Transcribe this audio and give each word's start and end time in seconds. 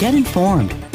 Get 0.00 0.14
informed, 0.14 0.74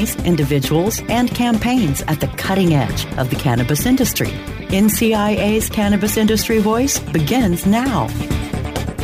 companies, 0.00 0.26
individuals, 0.26 1.02
and 1.08 1.30
campaigns 1.30 2.02
at 2.02 2.20
the 2.20 2.28
cutting 2.28 2.74
edge 2.74 3.06
of 3.18 3.30
the 3.30 3.36
cannabis 3.36 3.86
industry. 3.86 4.30
NCIA's 4.70 5.68
Cannabis 5.68 6.16
Industry 6.16 6.58
Voice 6.58 6.98
begins 6.98 7.66
now. 7.66 8.08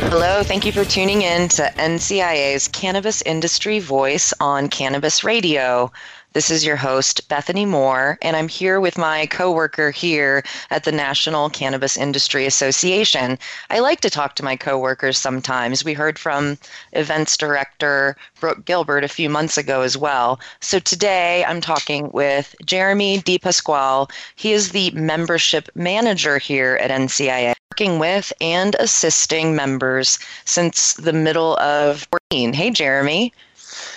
Hello, 0.09 0.41
thank 0.43 0.65
you 0.65 0.71
for 0.71 0.85
tuning 0.85 1.21
in 1.21 1.49
to 1.49 1.63
NCIA's 1.77 2.67
Cannabis 2.69 3.21
Industry 3.23 3.79
Voice 3.79 4.33
on 4.39 4.69
Cannabis 4.69 5.23
Radio. 5.23 5.91
This 6.37 6.51
is 6.51 6.63
your 6.63 6.75
host, 6.75 7.27
Bethany 7.29 7.65
Moore, 7.65 8.19
and 8.21 8.35
I'm 8.35 8.47
here 8.47 8.79
with 8.79 8.95
my 8.95 9.25
coworker 9.25 9.89
here 9.89 10.43
at 10.69 10.83
the 10.83 10.91
National 10.91 11.49
Cannabis 11.49 11.97
Industry 11.97 12.45
Association. 12.45 13.39
I 13.71 13.79
like 13.79 14.01
to 14.01 14.11
talk 14.11 14.35
to 14.35 14.45
my 14.45 14.55
coworkers 14.55 15.17
sometimes. 15.17 15.83
We 15.83 15.93
heard 15.93 16.19
from 16.19 16.59
events 16.93 17.37
director 17.37 18.15
Brooke 18.39 18.65
Gilbert 18.65 19.03
a 19.03 19.07
few 19.07 19.31
months 19.31 19.57
ago 19.57 19.81
as 19.81 19.97
well. 19.97 20.39
So 20.59 20.77
today 20.77 21.43
I'm 21.43 21.59
talking 21.59 22.11
with 22.11 22.53
Jeremy 22.63 23.19
DePasquale. 23.21 24.11
He 24.35 24.53
is 24.53 24.69
the 24.69 24.91
membership 24.91 25.69
manager 25.73 26.37
here 26.37 26.77
at 26.79 26.91
NCIA 26.91 27.55
working 27.71 27.97
with 27.97 28.31
and 28.39 28.75
assisting 28.75 29.55
members 29.55 30.19
since 30.45 30.93
the 30.93 31.13
middle 31.13 31.57
of 31.57 32.05
14. 32.11 32.53
Hey, 32.53 32.69
Jeremy. 32.69 33.33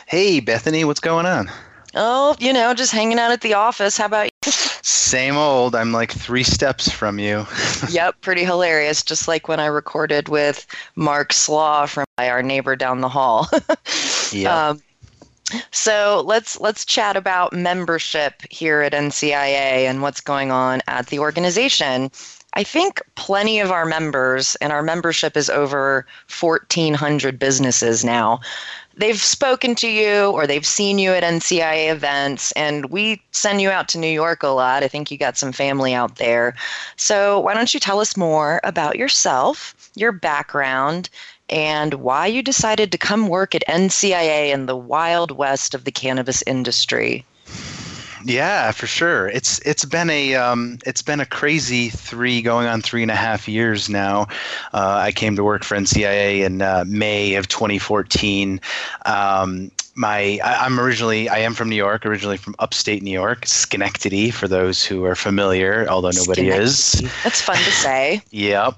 Hey, 0.06 0.41
Bethany, 0.41 0.87
what's 0.87 1.00
going 1.00 1.27
on? 1.27 1.50
Oh, 1.95 2.37
you 2.39 2.53
know, 2.53 2.73
just 2.73 2.93
hanging 2.93 3.19
out 3.19 3.33
at 3.33 3.41
the 3.41 3.55
office. 3.55 3.97
How 3.97 4.07
about 4.07 4.27
you? 4.45 4.53
Same 4.83 5.37
old. 5.37 5.75
I'm 5.75 5.93
like 5.93 6.13
three 6.13 6.45
steps 6.45 6.91
from 6.91 7.19
you. 7.19 7.47
yep, 7.91 8.21
pretty 8.21 8.45
hilarious. 8.45 9.03
Just 9.03 9.27
like 9.27 9.49
when 9.49 9.59
I 9.59 9.67
recorded 9.67 10.29
with 10.29 10.67
Mark 10.95 11.33
Slaugh 11.33 11.87
from 11.87 12.05
our 12.19 12.43
neighbor 12.43 12.77
down 12.77 13.01
the 13.01 13.09
hall. 13.09 13.49
yeah. 14.33 14.69
Um, 14.69 14.83
so 15.73 16.23
let's 16.27 16.61
let's 16.61 16.85
chat 16.85 17.17
about 17.17 17.53
membership 17.53 18.35
here 18.51 18.83
at 18.83 18.93
NCIA 18.93 19.89
and 19.89 20.01
what's 20.01 20.21
going 20.21 20.53
on 20.53 20.81
at 20.87 21.09
the 21.09 21.19
organization. 21.19 22.11
I 22.55 22.65
think 22.65 23.01
plenty 23.15 23.61
of 23.61 23.71
our 23.71 23.87
members, 23.87 24.57
and 24.57 24.73
our 24.73 24.83
membership 24.83 25.37
is 25.37 25.49
over 25.49 26.05
1,400 26.41 27.39
businesses 27.39 28.05
now, 28.05 28.41
they've 29.01 29.20
spoken 29.20 29.75
to 29.77 29.89
you 29.89 30.31
or 30.31 30.47
they've 30.47 30.67
seen 30.67 30.98
you 30.98 31.12
at 31.12 31.23
NCIA 31.23 31.91
events, 31.91 32.53
and 32.53 32.84
we 32.91 33.20
send 33.33 33.61
you 33.61 33.70
out 33.70 33.89
to 33.89 33.98
New 33.98 34.11
York 34.11 34.43
a 34.43 34.48
lot. 34.48 34.83
I 34.83 34.89
think 34.89 35.11
you 35.11 35.19
got 35.19 35.37
some 35.37 35.53
family 35.53 35.95
out 35.95 36.17
there. 36.17 36.55
So, 36.97 37.41
why 37.41 37.55
don't 37.55 37.75
you 37.75 37.81
tell 37.81 38.01
us 38.01 38.17
more 38.17 38.61
about 38.62 38.97
yourself, 38.97 39.75
your 39.97 40.12
background, 40.12 41.09
and 41.48 41.95
why 41.95 42.27
you 42.27 42.43
decided 42.43 42.93
to 42.93 42.98
come 42.98 43.28
work 43.28 43.55
at 43.55 43.65
NCIA 43.67 44.53
in 44.53 44.67
the 44.67 44.77
wild 44.77 45.33
west 45.33 45.75
of 45.75 45.84
the 45.84 45.93
cannabis 45.93 46.43
industry? 46.47 47.25
Yeah, 48.25 48.73
for 48.73 48.87
sure. 48.87 49.29
It's 49.29 49.59
it's 49.61 49.85
been 49.85 50.11
a 50.11 50.35
um, 50.35 50.79
it's 50.87 51.03
been 51.03 51.21
a 51.21 51.27
crazy 51.27 51.89
three 51.89 52.43
going 52.43 52.67
on 52.67 52.83
three 52.83 53.03
and 53.03 53.11
a 53.11 53.17
half 53.17 53.49
years 53.49 53.89
now. 53.89 54.22
Uh, 54.72 55.00
I 55.03 55.12
came 55.12 55.37
to 55.37 55.44
work 55.44 55.65
for 55.65 55.77
NCIA 55.77 56.44
in 56.44 56.62
uh, 56.62 56.84
May 56.87 57.34
of 57.34 57.49
2014. 57.49 58.61
Um, 59.06 59.71
my 59.94 60.39
I, 60.43 60.67
am 60.67 60.78
originally 60.78 61.28
I 61.28 61.39
am 61.39 61.55
from 61.55 61.69
New 61.69 61.77
York, 61.77 62.06
originally 62.06 62.37
from 62.37 62.55
upstate 62.59 63.03
New 63.03 63.11
York, 63.11 63.47
Schenectady, 63.47 64.31
for 64.31 64.49
those 64.49 64.84
who 64.84 65.05
are 65.05 65.15
familiar, 65.15 65.87
although 65.89 66.11
nobody 66.11 66.49
is. 66.49 67.03
That's 67.25 67.41
fun 67.43 67.56
to 67.56 67.71
say. 67.71 68.23
yep. 68.31 68.75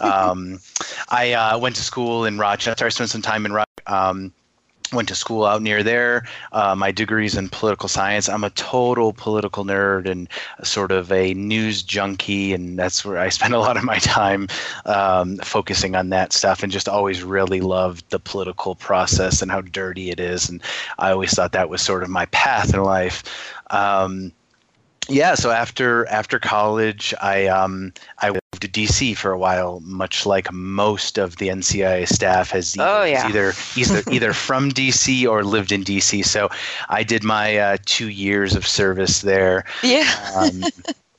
Um, 0.00 0.60
I 1.08 1.32
uh, 1.32 1.58
went 1.58 1.76
to 1.76 1.82
school 1.82 2.24
in 2.24 2.38
Rochester. 2.38 2.86
I 2.86 2.88
spent 2.88 3.10
some 3.10 3.22
time 3.22 3.46
in 3.46 3.52
Rochester. 3.52 3.66
Um, 3.86 4.32
went 4.92 5.08
to 5.08 5.14
school 5.14 5.44
out 5.44 5.62
near 5.62 5.82
there. 5.82 6.24
Uh, 6.52 6.74
my 6.74 6.92
degree's 6.92 7.36
in 7.36 7.48
political 7.48 7.88
science. 7.88 8.28
I'm 8.28 8.44
a 8.44 8.50
total 8.50 9.12
political 9.12 9.64
nerd 9.64 10.08
and 10.08 10.28
sort 10.62 10.92
of 10.92 11.10
a 11.12 11.34
news 11.34 11.82
junkie, 11.82 12.52
and 12.52 12.78
that's 12.78 13.04
where 13.04 13.18
I 13.18 13.28
spend 13.36 13.54
a 13.54 13.58
lot 13.58 13.76
of 13.76 13.84
my 13.84 13.98
time 13.98 14.48
um, 14.84 15.36
focusing 15.38 15.94
on 15.94 16.10
that 16.10 16.32
stuff. 16.32 16.62
And 16.62 16.72
just 16.72 16.88
always 16.88 17.22
really 17.22 17.60
loved 17.60 18.08
the 18.10 18.18
political 18.18 18.74
process 18.74 19.42
and 19.42 19.50
how 19.50 19.60
dirty 19.60 20.10
it 20.10 20.20
is. 20.20 20.48
And 20.48 20.62
I 20.98 21.10
always 21.10 21.32
thought 21.34 21.52
that 21.52 21.68
was 21.68 21.82
sort 21.82 22.02
of 22.02 22.10
my 22.10 22.26
path 22.26 22.74
in 22.74 22.82
life. 22.82 23.22
Um, 23.70 24.32
yeah, 25.08 25.34
so 25.34 25.50
after 25.50 26.06
after 26.06 26.38
college, 26.38 27.14
I 27.20 27.46
um, 27.46 27.92
I 28.18 28.30
moved 28.30 28.60
to 28.60 28.68
DC 28.68 29.16
for 29.16 29.32
a 29.32 29.38
while, 29.38 29.80
much 29.80 30.26
like 30.26 30.52
most 30.52 31.18
of 31.18 31.36
the 31.36 31.48
NCIA 31.48 32.08
staff 32.08 32.50
has 32.50 32.76
either, 32.76 32.88
oh, 32.88 33.04
yeah. 33.04 33.28
either 33.28 33.52
either 33.76 34.02
either 34.10 34.32
from 34.32 34.70
DC 34.70 35.28
or 35.28 35.44
lived 35.44 35.72
in 35.72 35.84
DC. 35.84 36.24
So 36.24 36.48
I 36.88 37.02
did 37.02 37.22
my 37.22 37.56
uh, 37.56 37.76
two 37.86 38.08
years 38.08 38.54
of 38.54 38.66
service 38.66 39.22
there. 39.22 39.64
Yeah. 39.82 40.12
Um, 40.34 40.64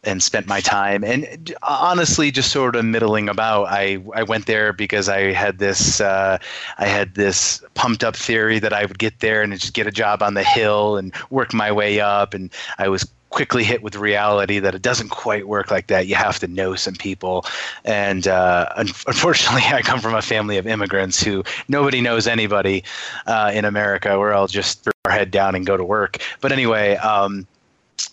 and 0.04 0.24
spent 0.24 0.48
my 0.48 0.62
time 0.62 1.04
and 1.04 1.54
honestly 1.64 2.32
just 2.32 2.52
sort 2.52 2.78
of 2.78 2.86
middling 2.86 3.28
about 3.28 3.66
i 3.66 4.02
i 4.16 4.24
went 4.24 4.46
there 4.46 4.72
because 4.72 5.10
i 5.10 5.34
had 5.34 5.58
this 5.58 6.00
uh, 6.00 6.38
i 6.78 6.86
had 6.88 7.16
this 7.16 7.62
pumped 7.74 8.04
up 8.04 8.16
theory 8.16 8.58
that 8.58 8.72
i 8.72 8.86
would 8.86 9.00
get 9.00 9.20
there 9.20 9.42
and 9.42 9.52
just 9.60 9.74
get 9.74 9.86
a 9.86 9.92
job 9.92 10.22
on 10.24 10.34
the 10.34 10.44
hill 10.44 10.96
and 10.96 11.14
work 11.30 11.54
my 11.54 11.72
way 11.72 12.00
up 12.00 12.34
and 12.34 12.52
i 12.78 12.88
was 12.88 13.06
quickly 13.30 13.64
hit 13.64 13.84
with 13.84 13.96
reality 13.96 14.60
that 14.60 14.74
it 14.74 14.82
doesn't 14.82 15.10
quite 15.10 15.48
work 15.48 15.70
like 15.70 15.88
that. 15.88 16.08
You 16.08 16.16
have 16.16 16.40
to 16.40 16.48
know 16.48 16.76
some 16.76 16.96
people. 16.96 17.46
And 17.84 18.28
uh, 18.28 18.70
un- 18.76 18.88
unfortunately, 19.08 19.64
I 19.66 19.82
come 19.82 20.00
from 20.00 20.16
a 20.16 20.22
family 20.22 20.58
of 20.58 20.68
immigrants 20.68 21.22
who 21.22 21.44
nobody 21.68 22.02
knows 22.02 22.28
anybody 22.28 22.84
uh, 23.26 23.52
in 23.54 23.66
America. 23.66 24.18
We're 24.18 24.34
all 24.34 24.48
just 24.48 24.84
throw 24.84 24.94
our 25.06 25.12
head 25.12 25.32
down 25.32 25.56
and 25.56 25.66
go 25.66 25.78
to 25.78 25.84
work. 25.84 26.18
But 26.42 26.52
anyway, 26.52 26.96
um, 26.98 27.46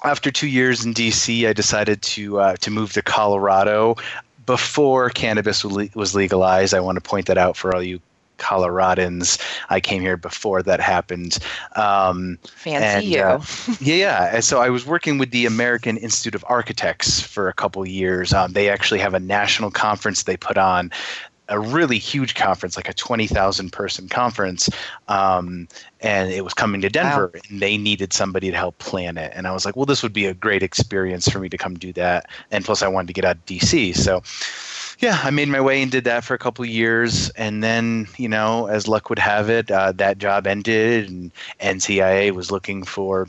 after 0.02 0.30
two 0.30 0.48
years 0.48 0.84
in 0.84 0.94
DC, 0.94 1.46
I 1.46 1.52
decided 1.52 2.02
to 2.02 2.40
uh, 2.40 2.56
to 2.56 2.70
move 2.70 2.92
to 2.94 3.02
Colorado 3.02 3.96
before 4.46 5.10
cannabis 5.10 5.64
was 5.64 6.14
legalized. 6.14 6.74
I 6.74 6.80
want 6.80 6.96
to 6.96 7.00
point 7.00 7.26
that 7.26 7.38
out 7.38 7.56
for 7.56 7.74
all 7.74 7.82
you 7.82 8.00
Coloradans. 8.38 9.40
I 9.70 9.80
came 9.80 10.02
here 10.02 10.16
before 10.16 10.62
that 10.62 10.80
happened. 10.80 11.38
Um, 11.76 12.38
Fancy 12.44 12.84
and, 12.84 13.04
you. 13.04 13.20
Uh, 13.20 13.42
yeah, 13.80 14.34
and 14.34 14.44
so 14.44 14.60
I 14.60 14.70
was 14.70 14.86
working 14.86 15.18
with 15.18 15.30
the 15.30 15.46
American 15.46 15.96
Institute 15.96 16.34
of 16.34 16.44
Architects 16.48 17.20
for 17.20 17.48
a 17.48 17.52
couple 17.52 17.86
years. 17.86 18.32
Um, 18.32 18.52
they 18.52 18.68
actually 18.68 19.00
have 19.00 19.14
a 19.14 19.20
national 19.20 19.70
conference 19.70 20.24
they 20.24 20.36
put 20.36 20.58
on. 20.58 20.90
A 21.50 21.60
really 21.60 21.98
huge 21.98 22.34
conference, 22.34 22.74
like 22.74 22.88
a 22.88 22.94
20,000 22.94 23.70
person 23.70 24.08
conference. 24.08 24.70
Um, 25.08 25.68
and 26.00 26.30
it 26.30 26.42
was 26.42 26.54
coming 26.54 26.80
to 26.80 26.88
Denver, 26.88 27.30
wow. 27.34 27.40
and 27.50 27.60
they 27.60 27.76
needed 27.76 28.14
somebody 28.14 28.50
to 28.50 28.56
help 28.56 28.78
plan 28.78 29.18
it. 29.18 29.30
And 29.34 29.46
I 29.46 29.52
was 29.52 29.66
like, 29.66 29.76
well, 29.76 29.84
this 29.84 30.02
would 30.02 30.14
be 30.14 30.24
a 30.24 30.32
great 30.32 30.62
experience 30.62 31.28
for 31.28 31.40
me 31.40 31.50
to 31.50 31.58
come 31.58 31.74
do 31.74 31.92
that. 31.92 32.30
And 32.50 32.64
plus, 32.64 32.80
I 32.82 32.88
wanted 32.88 33.08
to 33.08 33.12
get 33.12 33.26
out 33.26 33.36
of 33.36 33.44
DC. 33.44 33.94
So 33.94 34.22
yeah, 34.98 35.20
I 35.22 35.30
made 35.30 35.48
my 35.48 35.60
way 35.60 35.82
and 35.82 35.90
did 35.90 36.04
that 36.04 36.24
for 36.24 36.34
a 36.34 36.38
couple 36.38 36.64
years, 36.64 37.30
and 37.30 37.62
then 37.62 38.06
you 38.16 38.28
know, 38.28 38.66
as 38.66 38.88
luck 38.88 39.08
would 39.10 39.18
have 39.18 39.50
it, 39.50 39.70
uh, 39.70 39.92
that 39.92 40.18
job 40.18 40.46
ended, 40.46 41.08
and 41.08 41.30
NCIA 41.60 42.32
was 42.32 42.50
looking 42.50 42.84
for 42.84 43.28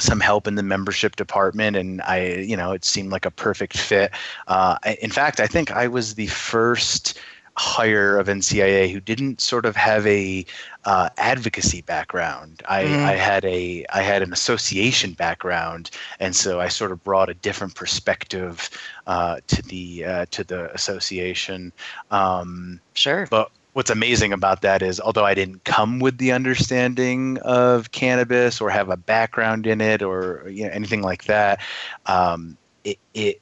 some 0.00 0.20
help 0.20 0.46
in 0.46 0.56
the 0.56 0.62
membership 0.62 1.14
department 1.14 1.76
and 1.76 2.02
i 2.02 2.26
you 2.26 2.56
know 2.56 2.72
it 2.72 2.84
seemed 2.84 3.10
like 3.10 3.24
a 3.24 3.30
perfect 3.30 3.76
fit. 3.76 4.10
Uh, 4.48 4.76
in 5.00 5.10
fact 5.10 5.38
i 5.38 5.46
think 5.46 5.70
i 5.70 5.86
was 5.86 6.16
the 6.16 6.26
first 6.26 7.18
hire 7.56 8.18
of 8.18 8.26
NCIA 8.26 8.90
who 8.90 9.00
didn't 9.00 9.40
sort 9.40 9.64
of 9.64 9.76
have 9.76 10.06
a 10.06 10.44
uh, 10.84 11.08
advocacy 11.18 11.82
background. 11.82 12.62
I, 12.68 12.84
mm. 12.84 13.04
I 13.04 13.12
had 13.12 13.44
a 13.44 13.86
I 13.92 14.02
had 14.02 14.22
an 14.22 14.32
association 14.32 15.12
background, 15.12 15.90
and 16.18 16.34
so 16.34 16.60
I 16.60 16.68
sort 16.68 16.92
of 16.92 17.02
brought 17.04 17.28
a 17.28 17.34
different 17.34 17.74
perspective 17.74 18.70
uh, 19.06 19.40
to 19.46 19.62
the 19.62 20.04
uh, 20.04 20.26
to 20.32 20.44
the 20.44 20.72
association. 20.74 21.72
Um, 22.10 22.80
sure, 22.94 23.26
but 23.30 23.50
what's 23.74 23.90
amazing 23.90 24.32
about 24.32 24.62
that 24.62 24.82
is 24.82 25.00
although 25.00 25.24
I 25.24 25.34
didn't 25.34 25.64
come 25.64 25.98
with 25.98 26.18
the 26.18 26.32
understanding 26.32 27.38
of 27.38 27.92
cannabis 27.92 28.60
or 28.60 28.70
have 28.70 28.88
a 28.88 28.96
background 28.96 29.66
in 29.66 29.80
it 29.80 30.02
or 30.02 30.44
you 30.48 30.64
know, 30.64 30.70
anything 30.70 31.02
like 31.02 31.24
that, 31.24 31.60
um, 32.06 32.56
it, 32.84 32.98
it 33.14 33.40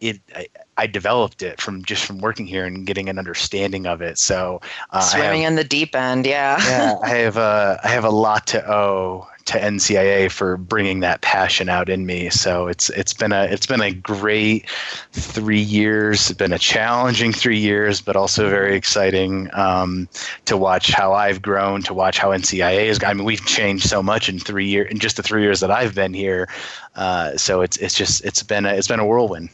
it 0.00 0.20
I, 0.34 0.48
I, 0.76 0.86
developed 0.86 1.42
it 1.42 1.60
from 1.60 1.84
just 1.84 2.04
from 2.04 2.18
working 2.18 2.46
here 2.46 2.64
and 2.64 2.86
getting 2.86 3.08
an 3.08 3.18
understanding 3.18 3.86
of 3.86 4.00
it. 4.00 4.18
So 4.18 4.60
uh, 4.90 5.00
swimming 5.00 5.42
have, 5.42 5.52
in 5.52 5.56
the 5.56 5.64
deep 5.64 5.94
end, 5.94 6.26
yeah. 6.26 6.58
yeah, 6.66 6.96
I 7.02 7.08
have 7.16 7.36
a 7.36 7.80
I 7.84 7.88
have 7.88 8.04
a 8.04 8.10
lot 8.10 8.46
to 8.48 8.70
owe 8.70 9.28
to 9.46 9.58
NCIA 9.58 10.30
for 10.30 10.56
bringing 10.56 11.00
that 11.00 11.22
passion 11.22 11.68
out 11.68 11.88
in 11.88 12.06
me. 12.06 12.30
So 12.30 12.68
it's 12.68 12.88
it's 12.90 13.12
been 13.12 13.32
a 13.32 13.44
it's 13.44 13.66
been 13.66 13.80
a 13.80 13.92
great 13.92 14.68
three 15.12 15.60
years. 15.60 16.30
It's 16.30 16.38
been 16.38 16.52
a 16.52 16.58
challenging 16.58 17.32
three 17.32 17.58
years, 17.58 18.00
but 18.00 18.16
also 18.16 18.48
very 18.48 18.76
exciting 18.76 19.50
um, 19.52 20.08
to 20.44 20.56
watch 20.56 20.92
how 20.92 21.12
I've 21.12 21.42
grown, 21.42 21.82
to 21.82 21.94
watch 21.94 22.18
how 22.18 22.30
NCIA 22.30 22.84
is. 22.84 23.02
I 23.04 23.12
mean, 23.12 23.24
we've 23.24 23.44
changed 23.44 23.88
so 23.88 24.02
much 24.02 24.28
in 24.28 24.38
three 24.38 24.66
years 24.66 24.90
in 24.90 24.98
just 24.98 25.16
the 25.16 25.22
three 25.22 25.42
years 25.42 25.60
that 25.60 25.70
I've 25.70 25.94
been 25.94 26.14
here. 26.14 26.48
Uh, 26.94 27.36
so 27.36 27.60
it's 27.60 27.76
it's 27.78 27.94
just 27.94 28.24
it's 28.24 28.42
been 28.42 28.66
a, 28.66 28.74
it's 28.74 28.88
been 28.88 29.00
a 29.00 29.06
whirlwind. 29.06 29.50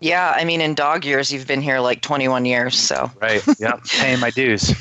Yeah, 0.00 0.34
I 0.36 0.44
mean, 0.44 0.60
in 0.60 0.74
dog 0.74 1.04
years, 1.04 1.32
you've 1.32 1.46
been 1.46 1.62
here 1.62 1.80
like 1.80 2.02
21 2.02 2.44
years. 2.44 2.76
So 2.78 3.10
right, 3.20 3.42
yeah, 3.58 3.78
paying 3.98 4.20
my 4.20 4.30
dues. 4.30 4.74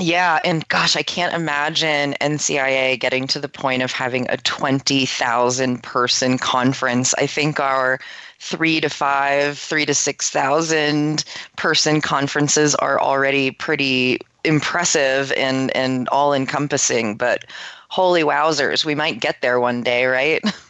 Yeah, 0.00 0.40
and 0.44 0.66
gosh, 0.68 0.96
I 0.96 1.02
can't 1.02 1.34
imagine 1.34 2.16
NCIA 2.20 2.98
getting 2.98 3.28
to 3.28 3.38
the 3.38 3.48
point 3.48 3.82
of 3.82 3.92
having 3.92 4.28
a 4.28 4.36
20,000 4.38 5.82
person 5.82 6.36
conference. 6.38 7.14
I 7.14 7.28
think 7.28 7.60
our 7.60 8.00
three 8.40 8.80
to 8.80 8.88
five, 8.88 9.56
three 9.56 9.86
to 9.86 9.94
6,000 9.94 11.24
person 11.56 12.00
conferences 12.00 12.74
are 12.76 13.00
already 13.00 13.52
pretty 13.52 14.18
impressive 14.44 15.32
and, 15.32 15.74
and 15.76 16.08
all 16.08 16.34
encompassing. 16.34 17.16
But 17.16 17.44
holy 17.88 18.22
wowzers, 18.22 18.84
we 18.84 18.96
might 18.96 19.20
get 19.20 19.40
there 19.42 19.60
one 19.60 19.82
day, 19.82 20.06
right? 20.06 20.42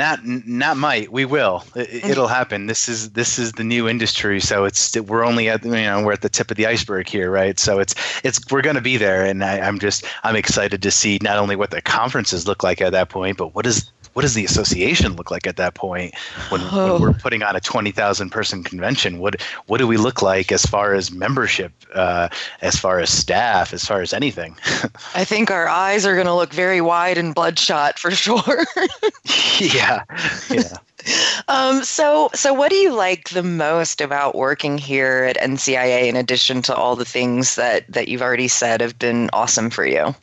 not 0.00 0.24
not 0.24 0.76
might. 0.78 1.12
We 1.12 1.26
will. 1.26 1.62
It, 1.76 2.16
will 2.16 2.26
happen. 2.26 2.66
This 2.66 2.88
is 2.88 3.10
this 3.10 3.38
is 3.38 3.52
the 3.52 3.64
new 3.64 3.86
industry. 3.86 4.40
So 4.40 4.64
it's 4.64 4.96
we're 4.96 5.24
only 5.24 5.48
at 5.50 5.62
you 5.64 5.70
know 5.72 6.02
we're 6.02 6.14
at 6.14 6.22
the 6.22 6.28
tip 6.30 6.50
of 6.50 6.56
the 6.56 6.66
iceberg 6.66 7.06
here 7.06 7.30
right? 7.30 7.58
So 7.60 7.78
it's 7.78 7.94
it's 8.24 8.40
we're 8.50 8.62
going 8.62 8.76
to 8.76 8.82
be 8.82 8.96
there. 8.96 9.24
And 9.24 9.44
I, 9.44 9.60
i'm 9.60 9.78
just 9.78 10.04
i'm 10.24 10.36
excited 10.36 10.82
to 10.82 10.90
see 10.90 11.18
not 11.22 11.36
only 11.38 11.56
what 11.56 11.70
the 11.70 11.82
conferences 11.82 12.46
look 12.46 12.62
like 12.62 12.80
at 12.80 12.92
that 12.92 13.08
point 13.08 13.36
but 13.36 13.54
what 13.54 13.66
is 13.66 13.90
what 14.14 14.22
does 14.22 14.34
the 14.34 14.44
association 14.44 15.14
look 15.14 15.30
like 15.30 15.46
at 15.46 15.56
that 15.56 15.74
point 15.74 16.14
when, 16.48 16.60
oh. 16.72 16.94
when 16.94 17.02
we're 17.02 17.12
putting 17.12 17.42
on 17.42 17.56
a 17.56 17.60
20,000 17.60 18.30
person 18.30 18.62
convention? 18.62 19.18
What 19.18 19.40
what 19.66 19.78
do 19.78 19.86
we 19.86 19.96
look 19.96 20.22
like 20.22 20.52
as 20.52 20.64
far 20.64 20.94
as 20.94 21.10
membership, 21.10 21.72
uh, 21.94 22.28
as 22.62 22.76
far 22.76 22.98
as 23.00 23.10
staff, 23.10 23.72
as 23.72 23.84
far 23.84 24.00
as 24.00 24.12
anything? 24.12 24.56
I 25.14 25.24
think 25.24 25.50
our 25.50 25.68
eyes 25.68 26.04
are 26.06 26.14
going 26.14 26.26
to 26.26 26.34
look 26.34 26.52
very 26.52 26.80
wide 26.80 27.18
and 27.18 27.34
bloodshot 27.34 27.98
for 27.98 28.10
sure. 28.10 28.66
yeah, 29.60 30.04
yeah. 30.50 30.76
Um, 31.48 31.82
so, 31.82 32.28
so 32.34 32.52
what 32.52 32.68
do 32.70 32.76
you 32.76 32.92
like 32.92 33.30
the 33.30 33.42
most 33.42 34.02
about 34.02 34.34
working 34.34 34.76
here 34.76 35.24
at 35.24 35.36
NCIA? 35.38 36.08
In 36.08 36.14
addition 36.14 36.60
to 36.62 36.74
all 36.74 36.94
the 36.94 37.06
things 37.06 37.54
that 37.54 37.86
that 37.88 38.08
you've 38.08 38.22
already 38.22 38.48
said 38.48 38.80
have 38.80 38.98
been 38.98 39.30
awesome 39.32 39.70
for 39.70 39.86
you. 39.86 40.14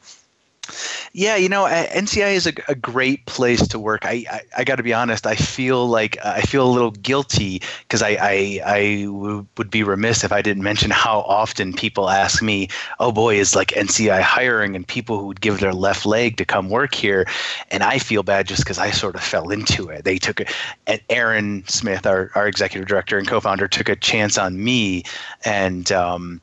Yeah, 1.14 1.36
you 1.36 1.50
know, 1.50 1.66
NCI 1.66 2.30
is 2.30 2.48
a, 2.48 2.54
a 2.68 2.76
great 2.76 3.26
place 3.26 3.66
to 3.70 3.80
work. 3.80 4.06
I 4.06 4.26
I, 4.30 4.42
I 4.60 4.64
got 4.64 4.76
to 4.76 4.84
be 4.84 4.94
honest. 4.94 5.26
I 5.26 5.36
feel 5.36 5.88
like 5.88 6.18
I 6.24 6.42
feel 6.42 6.68
a 6.68 6.72
little 6.72 6.92
guilty 6.92 7.62
because 7.82 8.02
I 8.02 8.10
I, 8.20 8.62
I 8.66 9.02
w- 9.06 9.46
would 9.58 9.70
be 9.70 9.84
remiss 9.84 10.24
if 10.24 10.32
I 10.32 10.42
didn't 10.42 10.64
mention 10.64 10.92
how 10.92 11.22
often 11.22 11.74
people 11.74 12.10
ask 12.10 12.42
me, 12.42 12.68
"Oh 13.00 13.12
boy, 13.12 13.36
is 13.40 13.56
like 13.56 13.76
NCI 13.76 14.22
hiring?" 14.22 14.76
and 14.76 14.88
people 14.88 15.20
who 15.20 15.28
would 15.28 15.42
give 15.42 15.60
their 15.60 15.74
left 15.74 16.06
leg 16.06 16.38
to 16.38 16.46
come 16.46 16.70
work 16.70 16.94
here, 16.94 17.26
and 17.72 17.84
I 17.84 18.00
feel 18.00 18.24
bad 18.24 18.48
just 18.48 18.64
because 18.64 18.78
I 18.80 18.92
sort 18.92 19.16
of 19.16 19.24
fell 19.24 19.50
into 19.50 19.90
it. 19.90 20.04
They 20.04 20.18
took 20.18 20.40
it. 20.42 20.52
And 20.86 21.02
Aaron 21.10 21.64
Smith, 21.68 22.06
our 22.06 22.32
our 22.36 22.48
executive 22.48 22.88
director 22.88 23.18
and 23.18 23.28
co-founder, 23.28 23.68
took 23.68 23.90
a 23.90 23.96
chance 23.96 24.38
on 24.38 24.64
me, 24.64 25.04
and 25.46 25.92
um, 25.92 26.42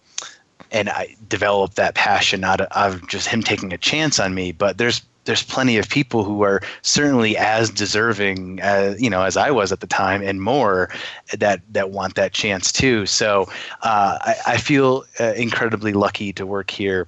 and 0.74 0.90
I 0.90 1.14
developed 1.28 1.76
that 1.76 1.94
passion 1.94 2.44
out 2.44 2.60
of, 2.60 2.68
of 2.72 3.08
just 3.08 3.28
him 3.28 3.42
taking 3.42 3.72
a 3.72 3.78
chance 3.78 4.18
on 4.18 4.34
me. 4.34 4.52
But 4.52 4.76
there's 4.76 5.00
there's 5.24 5.42
plenty 5.42 5.78
of 5.78 5.88
people 5.88 6.22
who 6.22 6.42
are 6.42 6.60
certainly 6.82 7.36
as 7.38 7.70
deserving 7.70 8.60
as 8.60 9.00
you 9.00 9.08
know 9.08 9.22
as 9.22 9.38
I 9.38 9.50
was 9.50 9.72
at 9.72 9.80
the 9.80 9.86
time 9.86 10.20
and 10.20 10.42
more 10.42 10.90
that 11.32 11.62
that 11.72 11.90
want 11.90 12.16
that 12.16 12.32
chance 12.32 12.72
too. 12.72 13.06
So 13.06 13.48
uh, 13.82 14.18
I, 14.20 14.36
I, 14.46 14.56
feel 14.58 15.04
uh, 15.18 15.32
incredibly 15.32 15.94
lucky 15.94 16.32
to 16.34 16.44
work 16.44 16.70
here. 16.70 17.06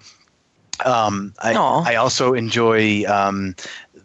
Um, 0.85 1.35
I, 1.41 1.55
I, 1.55 1.95
also 1.97 2.35
enjoy 2.35 3.05
um, 3.05 3.57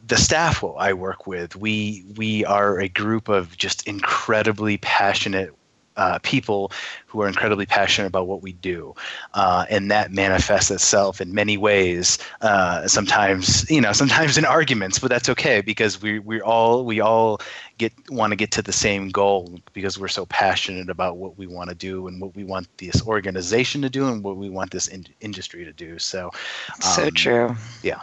the 0.07 0.17
staff 0.17 0.63
I 0.63 0.93
work 0.93 1.27
with. 1.27 1.55
We 1.55 2.03
we 2.17 2.43
are 2.45 2.79
a 2.79 2.89
group 2.89 3.29
of 3.29 3.57
just 3.57 3.87
incredibly 3.87 4.77
passionate 4.77 5.53
uh, 5.97 6.19
people 6.23 6.71
who 7.07 7.21
are 7.21 7.27
incredibly 7.27 7.65
passionate 7.65 8.07
about 8.07 8.27
what 8.27 8.41
we 8.41 8.53
do, 8.53 8.95
uh, 9.33 9.65
and 9.69 9.91
that 9.91 10.11
manifests 10.11 10.71
itself 10.71 11.21
in 11.21 11.33
many 11.33 11.57
ways. 11.57 12.17
Uh, 12.41 12.87
sometimes, 12.87 13.69
you 13.69 13.81
know, 13.81 13.91
sometimes 13.91 14.37
in 14.37 14.45
arguments, 14.45 14.99
but 14.99 15.09
that's 15.09 15.29
okay 15.29 15.61
because 15.61 16.01
we 16.01 16.19
we 16.19 16.41
all 16.41 16.85
we 16.85 16.99
all 16.99 17.39
get 17.77 17.93
want 18.09 18.31
to 18.31 18.35
get 18.35 18.51
to 18.51 18.61
the 18.61 18.71
same 18.71 19.09
goal 19.09 19.59
because 19.73 19.97
we're 19.99 20.07
so 20.07 20.25
passionate 20.27 20.89
about 20.89 21.17
what 21.17 21.37
we 21.37 21.47
want 21.47 21.69
to 21.69 21.75
do 21.75 22.07
and 22.07 22.21
what 22.21 22.35
we 22.35 22.43
want 22.43 22.67
this 22.77 23.05
organization 23.05 23.81
to 23.81 23.89
do 23.89 24.07
and 24.07 24.23
what 24.23 24.37
we 24.37 24.49
want 24.49 24.71
this 24.71 24.87
in- 24.87 25.05
industry 25.19 25.65
to 25.65 25.73
do. 25.73 25.97
So, 25.99 26.25
um, 26.27 26.81
so 26.81 27.09
true. 27.09 27.55
Yeah. 27.83 28.01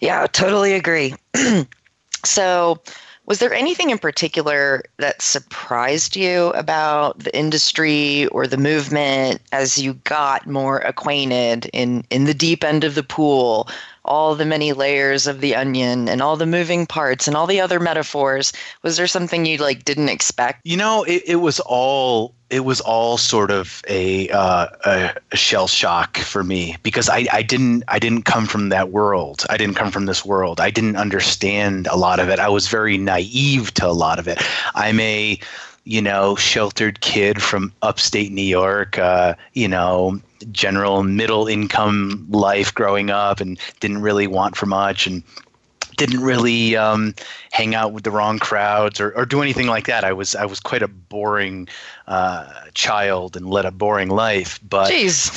Yeah, 0.00 0.26
totally 0.26 0.74
agree. 0.74 1.14
so 2.24 2.80
was 3.26 3.38
there 3.38 3.54
anything 3.54 3.90
in 3.90 3.98
particular 3.98 4.82
that 4.98 5.22
surprised 5.22 6.14
you 6.14 6.48
about 6.48 7.18
the 7.18 7.36
industry 7.36 8.26
or 8.28 8.46
the 8.46 8.58
movement 8.58 9.40
as 9.52 9.78
you 9.78 9.94
got 10.04 10.46
more 10.46 10.78
acquainted 10.78 11.70
in, 11.72 12.04
in 12.10 12.24
the 12.24 12.34
deep 12.34 12.62
end 12.62 12.84
of 12.84 12.94
the 12.94 13.02
pool? 13.02 13.68
All 14.04 14.34
the 14.34 14.44
many 14.44 14.72
layers 14.72 15.26
of 15.26 15.40
the 15.40 15.54
onion 15.54 16.08
and 16.08 16.20
all 16.20 16.36
the 16.36 16.46
moving 16.46 16.86
parts 16.86 17.26
and 17.26 17.36
all 17.36 17.46
the 17.46 17.60
other 17.60 17.80
metaphors. 17.80 18.52
Was 18.82 18.96
there 18.96 19.06
something 19.06 19.46
you 19.46 19.58
like 19.58 19.84
didn't 19.84 20.08
expect? 20.08 20.60
You 20.64 20.76
know, 20.76 21.04
it, 21.04 21.22
it 21.26 21.36
was 21.36 21.60
all 21.60 22.34
it 22.50 22.64
was 22.64 22.80
all 22.80 23.18
sort 23.18 23.50
of 23.50 23.82
a, 23.88 24.28
uh, 24.30 24.68
a, 24.84 25.36
shell 25.36 25.66
shock 25.66 26.18
for 26.18 26.44
me 26.44 26.76
because 26.84 27.08
I, 27.08 27.26
I 27.32 27.42
didn't 27.42 27.82
I 27.88 27.98
didn't 27.98 28.22
come 28.22 28.46
from 28.46 28.68
that 28.68 28.90
world. 28.90 29.44
I 29.50 29.56
didn't 29.56 29.74
come 29.74 29.90
from 29.90 30.06
this 30.06 30.24
world. 30.24 30.60
I 30.60 30.70
didn't 30.70 30.94
understand 30.94 31.88
a 31.88 31.96
lot 31.96 32.20
of 32.20 32.28
it. 32.28 32.38
I 32.38 32.48
was 32.48 32.68
very 32.68 32.96
naive 32.96 33.74
to 33.74 33.86
a 33.86 33.92
lot 33.92 34.20
of 34.20 34.28
it. 34.28 34.40
I'm 34.74 35.00
a 35.00 35.38
you 35.84 36.00
know 36.00 36.36
sheltered 36.36 37.00
kid 37.00 37.42
from 37.42 37.72
upstate 37.82 38.30
New 38.30 38.42
York. 38.42 38.98
Uh, 38.98 39.34
you 39.54 39.66
know 39.66 40.20
general 40.52 41.02
middle 41.02 41.46
income 41.46 42.26
life 42.30 42.74
growing 42.74 43.10
up 43.10 43.40
and 43.40 43.58
didn't 43.80 44.02
really 44.02 44.26
want 44.26 44.56
for 44.56 44.66
much 44.66 45.06
and 45.06 45.22
didn't 45.96 46.20
really 46.20 46.76
um, 46.76 47.14
hang 47.52 47.74
out 47.74 47.92
with 47.92 48.04
the 48.04 48.10
wrong 48.10 48.38
crowds 48.38 49.00
or, 49.00 49.12
or 49.16 49.24
do 49.24 49.42
anything 49.42 49.66
like 49.66 49.86
that. 49.86 50.04
I 50.04 50.12
was 50.12 50.34
I 50.34 50.44
was 50.44 50.60
quite 50.60 50.82
a 50.82 50.88
boring 50.88 51.68
uh, 52.06 52.52
child 52.74 53.36
and 53.36 53.48
led 53.48 53.64
a 53.64 53.70
boring 53.70 54.08
life. 54.08 54.58
But 54.62 54.90
jeez, 54.90 55.30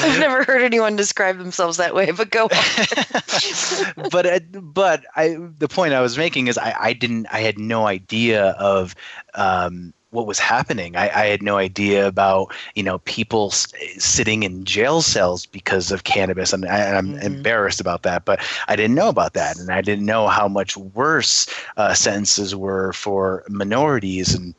I've 0.04 0.20
never 0.20 0.44
heard 0.44 0.62
anyone 0.62 0.96
describe 0.96 1.38
themselves 1.38 1.76
that 1.78 1.94
way. 1.94 2.10
But 2.10 2.30
go 2.30 2.44
on. 2.44 2.50
but 4.10 4.26
uh, 4.26 4.40
but 4.60 5.04
I 5.16 5.36
the 5.58 5.68
point 5.68 5.94
I 5.94 6.00
was 6.00 6.16
making 6.16 6.48
is 6.48 6.58
I, 6.58 6.74
I 6.78 6.92
didn't 6.92 7.26
I 7.32 7.40
had 7.40 7.58
no 7.58 7.86
idea 7.86 8.50
of 8.50 8.94
um, 9.34 9.92
what 10.14 10.26
was 10.26 10.38
happening. 10.38 10.96
I, 10.96 11.04
I, 11.04 11.26
had 11.26 11.42
no 11.42 11.56
idea 11.56 12.06
about 12.06 12.54
you 12.74 12.82
know 12.82 12.98
people 13.00 13.50
s- 13.52 13.72
sitting 13.98 14.44
in 14.44 14.64
jail 14.64 15.02
cells 15.02 15.44
because 15.44 15.90
of 15.90 16.04
cannabis, 16.04 16.52
and, 16.52 16.64
I, 16.64 16.78
am 16.78 17.08
mm-hmm. 17.08 17.26
embarrassed 17.26 17.80
about 17.80 18.04
that. 18.04 18.24
But 18.24 18.40
I 18.68 18.76
didn't 18.76 18.94
know 18.94 19.08
about 19.08 19.34
that, 19.34 19.58
and 19.58 19.70
I 19.70 19.82
didn't 19.82 20.06
know 20.06 20.28
how 20.28 20.48
much 20.48 20.76
worse 20.76 21.46
uh, 21.76 21.94
sentences 21.94 22.54
were 22.54 22.92
for 22.92 23.44
minorities 23.48 24.34
and 24.34 24.54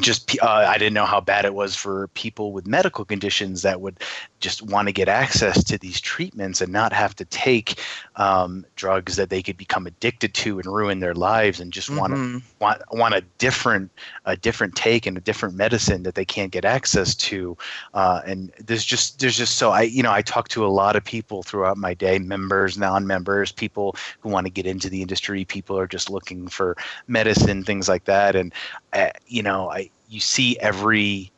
just 0.00 0.36
uh, 0.42 0.46
I 0.46 0.78
didn't 0.78 0.94
know 0.94 1.04
how 1.04 1.20
bad 1.20 1.44
it 1.44 1.54
was 1.54 1.76
for 1.76 2.08
people 2.08 2.52
with 2.52 2.66
medical 2.66 3.04
conditions 3.04 3.62
that 3.62 3.80
would 3.80 4.00
just 4.44 4.60
want 4.60 4.86
to 4.86 4.92
get 4.92 5.08
access 5.08 5.64
to 5.64 5.78
these 5.78 5.98
treatments 6.02 6.60
and 6.60 6.70
not 6.70 6.92
have 6.92 7.16
to 7.16 7.24
take 7.24 7.80
um, 8.16 8.66
drugs 8.76 9.16
that 9.16 9.30
they 9.30 9.42
could 9.42 9.56
become 9.56 9.86
addicted 9.86 10.34
to 10.34 10.58
and 10.58 10.66
ruin 10.66 11.00
their 11.00 11.14
lives 11.14 11.60
and 11.60 11.72
just 11.72 11.88
want 11.88 12.12
mm-hmm. 12.12 12.38
to 12.38 12.44
want 12.60 12.82
want 12.92 13.14
a 13.14 13.22
different 13.38 13.90
a 14.26 14.36
different 14.36 14.76
take 14.76 15.06
and 15.06 15.16
a 15.16 15.20
different 15.22 15.54
medicine 15.54 16.02
that 16.02 16.14
they 16.14 16.26
can't 16.26 16.52
get 16.52 16.66
access 16.66 17.14
to 17.14 17.56
uh, 17.94 18.20
and 18.26 18.52
there's 18.58 18.84
just 18.84 19.18
there's 19.18 19.38
just 19.38 19.56
so 19.56 19.70
I 19.70 19.82
you 19.82 20.02
know 20.02 20.12
I 20.12 20.20
talk 20.20 20.48
to 20.48 20.66
a 20.66 20.68
lot 20.68 20.94
of 20.94 21.02
people 21.02 21.42
throughout 21.42 21.78
my 21.78 21.94
day 21.94 22.18
members 22.18 22.76
non-members 22.76 23.50
people 23.50 23.96
who 24.20 24.28
want 24.28 24.46
to 24.46 24.50
get 24.50 24.66
into 24.66 24.90
the 24.90 25.00
industry 25.00 25.46
people 25.46 25.78
are 25.78 25.86
just 25.86 26.10
looking 26.10 26.48
for 26.48 26.76
medicine 27.06 27.64
things 27.64 27.88
like 27.88 28.04
that 28.04 28.36
and 28.36 28.52
uh, 28.92 29.08
you 29.26 29.42
know 29.42 29.70
I 29.70 29.88
you 30.10 30.20
see 30.20 30.58
every 30.60 31.32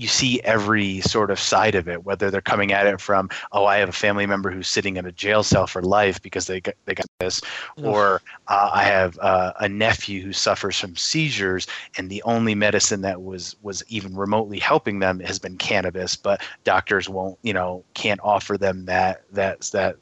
you 0.00 0.08
see 0.08 0.40
every 0.44 1.02
sort 1.02 1.30
of 1.30 1.38
side 1.38 1.74
of 1.74 1.86
it, 1.86 2.06
whether 2.06 2.30
they're 2.30 2.40
coming 2.40 2.72
at 2.72 2.86
it 2.86 3.02
from, 3.02 3.28
oh, 3.52 3.66
I 3.66 3.76
have 3.76 3.90
a 3.90 3.92
family 3.92 4.24
member 4.24 4.50
who's 4.50 4.66
sitting 4.66 4.96
in 4.96 5.04
a 5.04 5.12
jail 5.12 5.42
cell 5.42 5.66
for 5.66 5.82
life 5.82 6.22
because 6.22 6.46
they 6.46 6.62
got, 6.62 6.74
they 6.86 6.94
got 6.94 7.04
this, 7.18 7.42
or 7.76 8.22
uh, 8.48 8.70
I 8.72 8.84
have 8.84 9.18
uh, 9.18 9.52
a 9.60 9.68
nephew 9.68 10.22
who 10.22 10.32
suffers 10.32 10.78
from 10.78 10.96
seizures, 10.96 11.66
and 11.98 12.08
the 12.08 12.22
only 12.22 12.54
medicine 12.54 13.02
that 13.02 13.20
was 13.20 13.56
was 13.60 13.84
even 13.88 14.16
remotely 14.16 14.58
helping 14.58 15.00
them 15.00 15.20
has 15.20 15.38
been 15.38 15.58
cannabis, 15.58 16.16
but 16.16 16.40
doctors 16.64 17.06
won't, 17.06 17.38
you 17.42 17.52
know, 17.52 17.84
can't 17.92 18.20
offer 18.22 18.56
them 18.56 18.86
that 18.86 19.24
that 19.32 19.60
that 19.72 19.96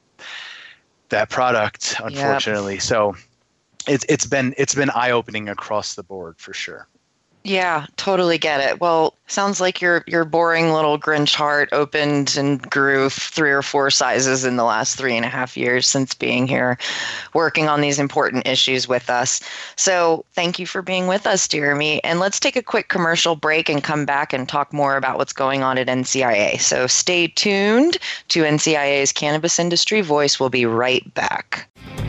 that 1.08 1.28
product, 1.28 1.96
unfortunately. 2.04 2.74
Yep. 2.74 2.82
So 2.82 3.16
it's 3.88 4.06
it's 4.08 4.26
been 4.26 4.54
it's 4.56 4.76
been 4.76 4.90
eye 4.90 5.10
opening 5.10 5.48
across 5.48 5.96
the 5.96 6.04
board 6.04 6.36
for 6.38 6.52
sure. 6.52 6.86
Yeah, 7.45 7.87
totally 7.97 8.37
get 8.37 8.61
it. 8.61 8.80
Well, 8.80 9.14
sounds 9.26 9.61
like 9.61 9.80
your 9.80 10.04
your 10.07 10.25
boring 10.25 10.73
little 10.73 10.99
Grinch 10.99 11.35
heart 11.35 11.68
opened 11.73 12.37
and 12.37 12.61
grew 12.68 13.09
three 13.09 13.52
or 13.52 13.62
four 13.62 13.90
sizes 13.90 14.45
in 14.45 14.57
the 14.57 14.64
last 14.64 14.97
three 14.97 15.16
and 15.16 15.25
a 15.25 15.28
half 15.28 15.57
years 15.57 15.87
since 15.87 16.14
being 16.14 16.47
here, 16.47 16.76
working 17.35 17.68
on 17.68 17.80
these 17.80 17.99
important 17.99 18.47
issues 18.47 18.88
with 18.88 19.09
us. 19.09 19.40
So 19.76 20.25
thank 20.35 20.59
you 20.59 20.66
for 20.66 20.83
being 20.83 21.07
with 21.07 21.26
us, 21.26 21.49
Jeremy. 21.49 22.02
And 22.04 22.21
let's 22.21 22.40
take 22.40 22.57
a 22.57 22.62
quick 22.62 22.88
commercial 22.88 23.37
break 23.37 23.68
and 23.68 23.83
come 23.85 24.04
back 24.04 24.33
and 24.33 24.49
talk 24.49 24.73
more 24.73 24.97
about 24.97 25.16
what's 25.16 25.33
going 25.33 25.62
on 25.62 25.78
at 25.78 25.87
NCIA. 25.87 26.61
So 26.61 26.87
stay 26.87 27.28
tuned 27.28 27.99
to 28.28 28.42
NCIA's 28.42 29.12
Cannabis 29.12 29.59
Industry 29.59 30.00
Voice. 30.00 30.40
We'll 30.40 30.50
be 30.50 30.66
right 30.66 31.14
back. 31.14 31.68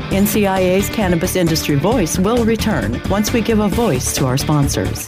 NCIA's 0.09 0.89
Cannabis 0.89 1.35
Industry 1.35 1.75
Voice 1.75 2.17
will 2.17 2.43
return 2.43 2.99
once 3.09 3.31
we 3.31 3.41
give 3.41 3.59
a 3.59 3.67
voice 3.67 4.15
to 4.15 4.25
our 4.25 4.37
sponsors. 4.37 5.07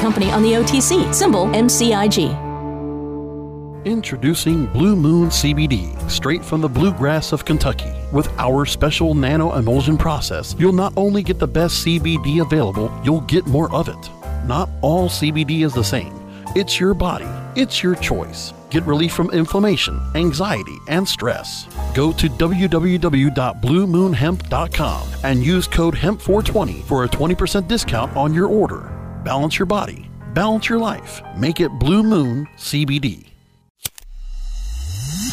company 0.01 0.31
on 0.31 0.41
the 0.41 0.53
OTC, 0.53 1.13
symbol 1.13 1.45
MCIG. 1.47 2.49
Introducing 3.85 4.65
Blue 4.67 4.95
Moon 4.95 5.29
CBD, 5.29 5.97
straight 6.09 6.45
from 6.45 6.61
the 6.61 6.69
bluegrass 6.69 7.31
of 7.31 7.45
Kentucky. 7.45 7.91
With 8.11 8.27
our 8.37 8.63
special 8.65 9.15
nano 9.15 9.53
emulsion 9.53 9.97
process, 9.97 10.55
you'll 10.59 10.71
not 10.71 10.93
only 10.95 11.23
get 11.23 11.39
the 11.39 11.47
best 11.47 11.83
CBD 11.83 12.41
available, 12.41 12.91
you'll 13.03 13.21
get 13.21 13.47
more 13.47 13.73
of 13.73 13.89
it. 13.89 14.09
Not 14.45 14.69
all 14.81 15.09
CBD 15.09 15.63
is 15.63 15.73
the 15.73 15.83
same. 15.83 16.13
It's 16.55 16.79
your 16.79 16.93
body, 16.93 17.25
it's 17.55 17.81
your 17.81 17.95
choice. 17.95 18.53
Get 18.69 18.85
relief 18.85 19.13
from 19.13 19.31
inflammation, 19.31 19.99
anxiety, 20.13 20.77
and 20.87 21.07
stress. 21.07 21.67
Go 21.95 22.11
to 22.13 22.27
www.bluemoonhemp.com 22.27 25.07
and 25.23 25.43
use 25.43 25.67
code 25.67 25.95
HEMP420 25.95 26.83
for 26.83 27.03
a 27.03 27.09
20% 27.09 27.67
discount 27.67 28.15
on 28.15 28.31
your 28.33 28.47
order. 28.47 29.00
Balance 29.23 29.59
your 29.59 29.67
body, 29.67 30.09
balance 30.33 30.67
your 30.67 30.79
life. 30.79 31.21
Make 31.37 31.59
it 31.59 31.69
Blue 31.79 32.01
Moon 32.01 32.47
CBD. 32.57 33.27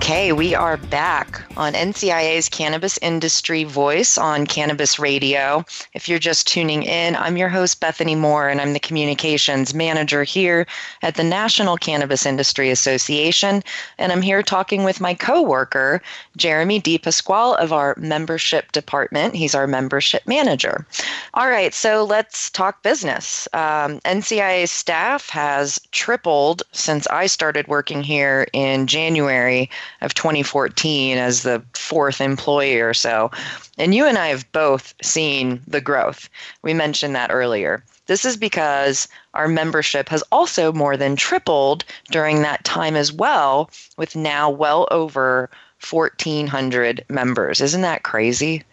Okay, 0.04 0.34
we 0.34 0.54
are 0.54 0.76
back 0.76 1.42
on 1.56 1.72
NCIA's 1.72 2.50
Cannabis 2.50 3.00
Industry 3.02 3.64
Voice 3.64 4.18
on 4.18 4.46
Cannabis 4.46 5.00
Radio. 5.00 5.64
If 5.94 6.10
you're 6.10 6.20
just 6.20 6.46
tuning 6.46 6.84
in, 6.84 7.16
I'm 7.16 7.38
your 7.38 7.48
host, 7.48 7.80
Bethany 7.80 8.14
Moore, 8.14 8.50
and 8.50 8.60
I'm 8.60 8.74
the 8.74 8.82
communications 8.82 9.74
manager 9.74 10.24
here 10.24 10.68
at 11.04 11.16
the 11.16 11.24
National 11.24 11.78
Cannabis 11.78 12.26
Industry 12.26 12.70
Association. 12.70 13.64
And 13.98 14.12
I'm 14.12 14.22
here 14.22 14.44
talking 14.44 14.84
with 14.84 15.00
my 15.00 15.14
coworker, 15.14 16.02
Jeremy 16.36 16.82
DePasquale 16.82 17.56
of 17.58 17.72
our 17.72 17.96
membership 17.98 18.74
department. 18.74 19.36
He's 19.36 19.56
our 19.56 19.68
membership 19.68 20.28
manager. 20.28 20.86
All 21.34 21.48
right, 21.48 21.74
so 21.74 22.04
let's 22.04 22.50
talk 22.50 22.84
business. 22.84 23.48
Um, 23.54 24.02
NCIA 24.02 24.68
staff 24.68 25.30
has 25.30 25.80
tripled 25.92 26.62
since 26.74 27.08
I 27.08 27.28
started 27.28 27.70
working 27.70 28.04
here 28.04 28.48
in 28.52 28.86
January 28.86 29.70
of 30.02 30.14
2014 30.14 31.18
as 31.18 31.44
the 31.44 31.64
fourth 31.74 32.22
employee 32.22 32.80
or 32.80 32.94
so. 32.94 33.32
And 33.78 33.94
you 33.94 34.06
and 34.06 34.18
I 34.18 34.28
have 34.28 34.52
both 34.52 34.94
seen 35.02 35.62
the 35.68 35.82
growth. 35.82 36.30
We 36.62 36.74
mentioned 36.74 37.16
that 37.16 37.32
earlier. 37.32 37.84
This 38.08 38.26
is 38.26 38.36
because 38.36 39.08
our 39.34 39.48
membership 39.48 40.10
has 40.10 40.24
also 40.32 40.74
more 40.74 40.98
than 40.98 41.16
tripled 41.16 41.86
during 42.12 42.42
that 42.42 42.64
time 42.64 42.96
as 42.96 43.14
well, 43.14 43.70
with 43.98 44.16
now 44.16 44.50
well 44.50 44.88
over 44.92 45.50
1,400 45.90 47.06
members. 47.10 47.62
Isn't 47.62 47.82
that 47.82 48.04
crazy? 48.04 48.64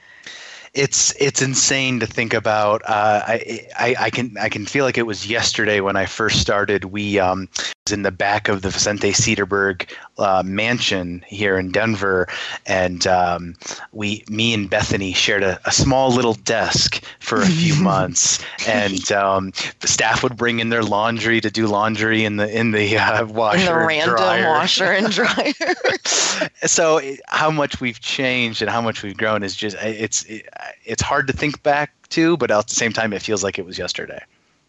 it's 0.75 1.13
it's 1.19 1.43
insane 1.43 2.01
to 2.01 2.07
think 2.07 2.33
about. 2.33 2.83
Uh, 2.83 3.23
I, 3.27 3.67
I, 3.79 3.97
I 4.01 4.11
can 4.11 4.37
I 4.39 4.49
can 4.49 4.67
feel 4.67 4.85
like 4.85 4.99
it 4.99 5.07
was 5.07 5.29
yesterday 5.29 5.81
when 5.81 5.97
I 5.97 6.07
first 6.07 6.41
started. 6.41 6.85
We 6.87 7.19
um, 7.19 7.49
in 7.91 8.03
the 8.03 8.13
back 8.13 8.49
of 8.49 8.63
the 8.63 8.71
Vicente 8.71 9.11
Sederberg 9.11 9.91
uh, 10.19 10.43
mansion 10.45 11.25
here 11.27 11.59
in 11.59 11.73
Denver, 11.73 12.29
and 12.67 13.07
um, 13.07 13.55
we 13.93 14.23
me 14.29 14.53
and 14.53 14.69
Bethany 14.69 15.13
shared 15.13 15.43
a, 15.43 15.59
a, 15.65 15.73
small 15.73 16.13
little 16.13 16.35
desk 16.35 17.03
for 17.21 17.41
a 17.41 17.47
few 17.47 17.75
months, 17.83 18.45
and 18.69 19.11
um, 19.13 19.53
the 19.81 19.89
staff 19.89 20.23
would 20.23 20.37
bring 20.37 20.61
in 20.61 20.69
their 20.69 20.83
laundry 20.83 21.41
to 21.41 21.51
do 21.51 21.67
laundry 21.67 22.25
in 22.25 22.37
the 22.37 22.57
in 22.57 22.73
the 22.73 22.99
uh, 22.99 23.25
washer, 23.27 23.59
in 23.59 23.65
the 23.67 23.75
random 23.75 24.17
dryer. 24.17 24.49
washer 24.49 24.93
and 24.93 25.11
dryer. 25.11 26.51
so 26.67 27.01
how 27.27 27.51
much 27.51 27.81
we've 27.81 28.01
changed 28.01 28.61
and 28.61 28.71
how 28.71 28.81
much 28.81 29.03
we've 29.03 29.17
grown 29.17 29.43
is 29.43 29.57
just 29.57 29.77
it's 29.81 30.25
it, 30.25 30.47
it's 30.85 31.03
hard 31.03 31.27
to 31.27 31.33
think 31.33 31.63
back 31.63 31.93
to, 32.11 32.37
but 32.37 32.51
at 32.51 32.69
the 32.69 32.75
same 32.75 32.93
time, 32.93 33.13
it 33.13 33.23
feels 33.23 33.43
like 33.43 33.59
it 33.59 33.65
was 33.65 33.79
yesterday. 33.79 34.23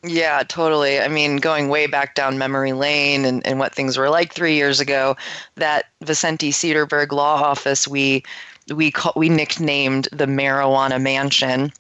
Yeah, 0.03 0.41
totally. 0.47 0.99
I 0.99 1.07
mean, 1.07 1.37
going 1.37 1.69
way 1.69 1.85
back 1.85 2.15
down 2.15 2.37
memory 2.37 2.73
lane 2.73 3.23
and, 3.23 3.45
and 3.45 3.59
what 3.59 3.75
things 3.75 3.97
were 3.97 4.09
like 4.09 4.33
three 4.33 4.55
years 4.55 4.79
ago, 4.79 5.15
that 5.55 5.85
Vicente 6.01 6.51
Sederberg 6.51 7.11
Law 7.11 7.35
Office 7.35 7.87
we 7.87 8.23
we 8.73 8.89
call, 8.89 9.13
we 9.15 9.29
nicknamed 9.29 10.07
the 10.11 10.25
Marijuana 10.25 10.99
Mansion 10.99 11.71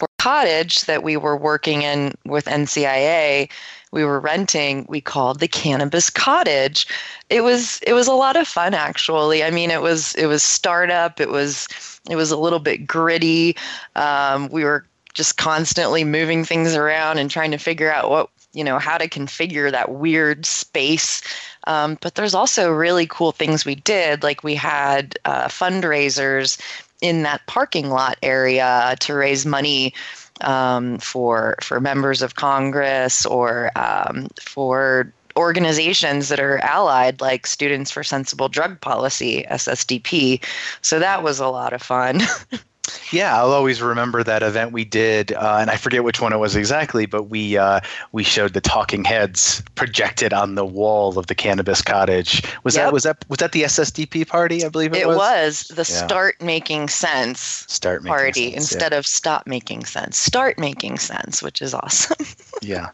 or 0.00 0.08
cottage 0.18 0.82
that 0.82 1.02
we 1.02 1.16
were 1.16 1.36
working 1.36 1.82
in 1.82 2.12
with 2.24 2.44
NCIA. 2.44 3.50
We 3.90 4.04
were 4.04 4.20
renting. 4.20 4.86
We 4.88 5.00
called 5.00 5.40
the 5.40 5.48
Cannabis 5.48 6.10
Cottage. 6.10 6.86
It 7.28 7.42
was 7.42 7.80
it 7.86 7.94
was 7.94 8.06
a 8.06 8.12
lot 8.12 8.36
of 8.36 8.46
fun 8.46 8.74
actually. 8.74 9.42
I 9.42 9.50
mean, 9.50 9.72
it 9.72 9.82
was 9.82 10.14
it 10.14 10.26
was 10.26 10.44
startup. 10.44 11.20
It 11.20 11.30
was 11.30 11.66
it 12.08 12.16
was 12.16 12.30
a 12.30 12.36
little 12.36 12.60
bit 12.60 12.86
gritty. 12.86 13.56
Um, 13.96 14.48
we 14.50 14.62
were 14.62 14.86
just 15.14 15.36
constantly 15.36 16.04
moving 16.04 16.44
things 16.44 16.74
around 16.74 17.18
and 17.18 17.30
trying 17.30 17.50
to 17.52 17.58
figure 17.58 17.92
out 17.92 18.10
what 18.10 18.30
you 18.52 18.62
know 18.62 18.78
how 18.78 18.98
to 18.98 19.08
configure 19.08 19.70
that 19.70 19.92
weird 19.92 20.46
space. 20.46 21.22
Um, 21.66 21.98
but 22.00 22.14
there's 22.14 22.34
also 22.34 22.70
really 22.70 23.06
cool 23.06 23.32
things 23.32 23.64
we 23.64 23.74
did. 23.74 24.22
Like 24.22 24.44
we 24.44 24.54
had 24.54 25.18
uh, 25.24 25.48
fundraisers 25.48 26.60
in 27.00 27.22
that 27.22 27.44
parking 27.46 27.90
lot 27.90 28.16
area 28.22 28.96
to 29.00 29.14
raise 29.14 29.44
money 29.44 29.92
um, 30.40 30.98
for 30.98 31.56
for 31.60 31.80
members 31.80 32.22
of 32.22 32.34
congress 32.34 33.26
or 33.26 33.70
um, 33.76 34.28
for 34.40 35.12
organizations 35.36 36.28
that 36.28 36.38
are 36.38 36.58
allied 36.58 37.20
like 37.20 37.46
students 37.46 37.90
for 37.90 38.04
sensible 38.04 38.48
drug 38.48 38.80
policy 38.80 39.44
ssdp 39.50 40.42
so 40.80 40.98
that 40.98 41.22
was 41.22 41.40
a 41.40 41.48
lot 41.48 41.72
of 41.72 41.82
fun 41.82 42.20
Yeah, 43.10 43.38
I'll 43.38 43.52
always 43.52 43.80
remember 43.80 44.22
that 44.22 44.42
event 44.42 44.72
we 44.72 44.84
did, 44.84 45.32
uh, 45.32 45.58
and 45.60 45.70
I 45.70 45.76
forget 45.76 46.04
which 46.04 46.20
one 46.20 46.32
it 46.32 46.36
was 46.36 46.54
exactly, 46.54 47.06
but 47.06 47.24
we 47.24 47.56
uh, 47.56 47.80
we 48.12 48.24
showed 48.24 48.52
the 48.52 48.60
talking 48.60 49.04
heads 49.04 49.62
projected 49.74 50.32
on 50.32 50.54
the 50.54 50.66
wall 50.66 51.18
of 51.18 51.26
the 51.28 51.34
cannabis 51.34 51.80
cottage. 51.80 52.42
Was 52.62 52.76
yep. 52.76 52.86
that 52.86 52.92
was 52.92 53.02
that 53.04 53.24
was 53.28 53.38
that 53.38 53.52
the 53.52 53.62
SSDP 53.62 54.28
party? 54.28 54.64
I 54.64 54.68
believe 54.68 54.92
it, 54.94 55.06
was. 55.06 55.16
it 55.16 55.18
was. 55.18 55.68
was 55.68 55.68
the 55.68 55.92
yeah. 55.92 56.06
start 56.06 56.42
making 56.42 56.88
sense 56.88 57.64
start 57.68 58.02
making 58.02 58.16
party 58.16 58.50
sense, 58.52 58.72
instead 58.72 58.92
yeah. 58.92 58.98
of 58.98 59.06
stop 59.06 59.46
making 59.46 59.84
sense. 59.86 60.18
Start 60.18 60.58
making 60.58 60.98
sense, 60.98 61.42
which 61.42 61.62
is 61.62 61.72
awesome. 61.72 62.26
yeah. 62.62 62.90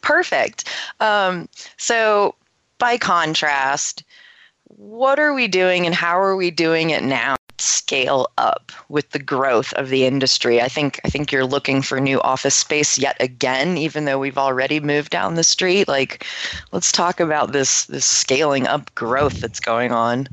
Perfect. 0.00 0.64
Um, 1.00 1.48
so, 1.76 2.34
by 2.78 2.96
contrast, 2.96 4.04
what 4.64 5.18
are 5.18 5.34
we 5.34 5.48
doing 5.48 5.86
and 5.86 5.94
how 5.94 6.20
are 6.20 6.36
we 6.36 6.50
doing 6.50 6.90
it 6.90 7.02
now? 7.02 7.37
Scale 7.60 8.28
up 8.38 8.72
with 8.88 9.10
the 9.10 9.18
growth 9.18 9.72
of 9.74 9.88
the 9.88 10.04
industry. 10.04 10.60
I 10.60 10.68
think 10.68 11.00
I 11.04 11.08
think 11.08 11.32
you're 11.32 11.44
looking 11.44 11.82
for 11.82 12.00
new 12.00 12.20
office 12.20 12.54
space 12.54 12.98
yet 12.98 13.16
again, 13.20 13.76
even 13.76 14.04
though 14.04 14.18
we've 14.18 14.38
already 14.38 14.80
moved 14.80 15.10
down 15.10 15.34
the 15.34 15.44
street. 15.44 15.88
Like, 15.88 16.26
let's 16.72 16.92
talk 16.92 17.20
about 17.20 17.52
this 17.52 17.84
this 17.86 18.04
scaling 18.04 18.66
up 18.66 18.94
growth 18.94 19.40
that's 19.40 19.60
going 19.60 19.92
on. 19.92 20.28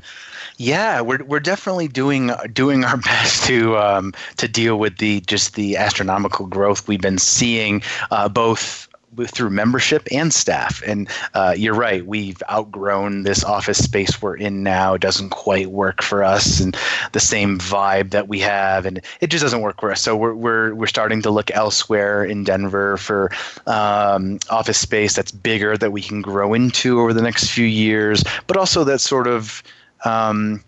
Yeah, 0.58 1.00
we're 1.00 1.22
we're 1.24 1.40
definitely 1.40 1.88
doing 1.88 2.30
doing 2.52 2.84
our 2.84 2.96
best 3.08 3.46
to 3.46 3.76
um, 3.76 4.14
to 4.36 4.48
deal 4.48 4.78
with 4.78 4.98
the 4.98 5.20
just 5.22 5.54
the 5.54 5.76
astronomical 5.76 6.46
growth 6.46 6.88
we've 6.88 7.00
been 7.00 7.18
seeing, 7.18 7.82
uh, 8.10 8.28
both 8.28 8.85
through 9.24 9.50
membership 9.50 10.06
and 10.10 10.32
staff. 10.32 10.82
And 10.86 11.08
uh, 11.34 11.54
you're 11.56 11.74
right, 11.74 12.04
we've 12.06 12.42
outgrown 12.50 13.22
this 13.22 13.44
office 13.44 13.82
space 13.82 14.20
we're 14.20 14.36
in 14.36 14.62
now. 14.62 14.94
It 14.94 15.00
doesn't 15.00 15.30
quite 15.30 15.68
work 15.68 16.02
for 16.02 16.22
us, 16.22 16.60
and 16.60 16.76
the 17.12 17.20
same 17.20 17.58
vibe 17.58 18.10
that 18.10 18.28
we 18.28 18.40
have, 18.40 18.86
and 18.86 19.00
it 19.20 19.28
just 19.28 19.42
doesn't 19.42 19.60
work 19.60 19.80
for 19.80 19.90
us. 19.90 20.02
So 20.02 20.16
we're 20.16 20.34
we're 20.34 20.74
we're 20.74 20.86
starting 20.86 21.22
to 21.22 21.30
look 21.30 21.50
elsewhere 21.52 22.24
in 22.24 22.44
Denver 22.44 22.96
for 22.96 23.30
um, 23.66 24.38
office 24.50 24.78
space 24.78 25.14
that's 25.14 25.32
bigger 25.32 25.76
that 25.76 25.92
we 25.92 26.02
can 26.02 26.22
grow 26.22 26.54
into 26.54 27.00
over 27.00 27.12
the 27.12 27.22
next 27.22 27.50
few 27.50 27.66
years, 27.66 28.24
but 28.46 28.56
also 28.56 28.84
that 28.84 29.00
sort 29.00 29.26
of 29.26 29.62
um, 30.04 30.62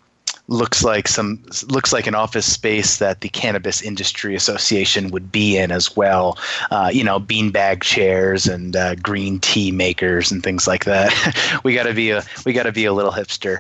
looks 0.49 0.83
like 0.83 1.07
some 1.07 1.43
looks 1.69 1.93
like 1.93 2.07
an 2.07 2.15
office 2.15 2.51
space 2.51 2.97
that 2.99 3.21
the 3.21 3.29
Cannabis 3.29 3.83
Industry 3.83 4.35
Association 4.35 5.11
would 5.11 5.31
be 5.31 5.57
in 5.57 5.71
as 5.71 5.95
well. 5.95 6.39
Uh, 6.71 6.91
you 6.93 7.05
know, 7.05 7.21
beanbag 7.21 7.83
chairs 7.83 8.47
and 8.47 8.75
uh, 8.75 8.95
green 8.97 9.39
tea 9.39 9.71
makers 9.71 10.33
and 10.33 10.43
things 10.43 10.67
like 10.67 10.85
that. 10.87 11.61
we 11.65 11.75
got 11.75 11.85
to 11.85 11.95
be 11.95 12.11
a 12.11 12.25
we 12.45 12.53
got 12.53 12.65
to 12.65 12.73
be 12.73 12.87
a 12.87 12.93
little 12.93 13.13
hipster. 13.13 13.59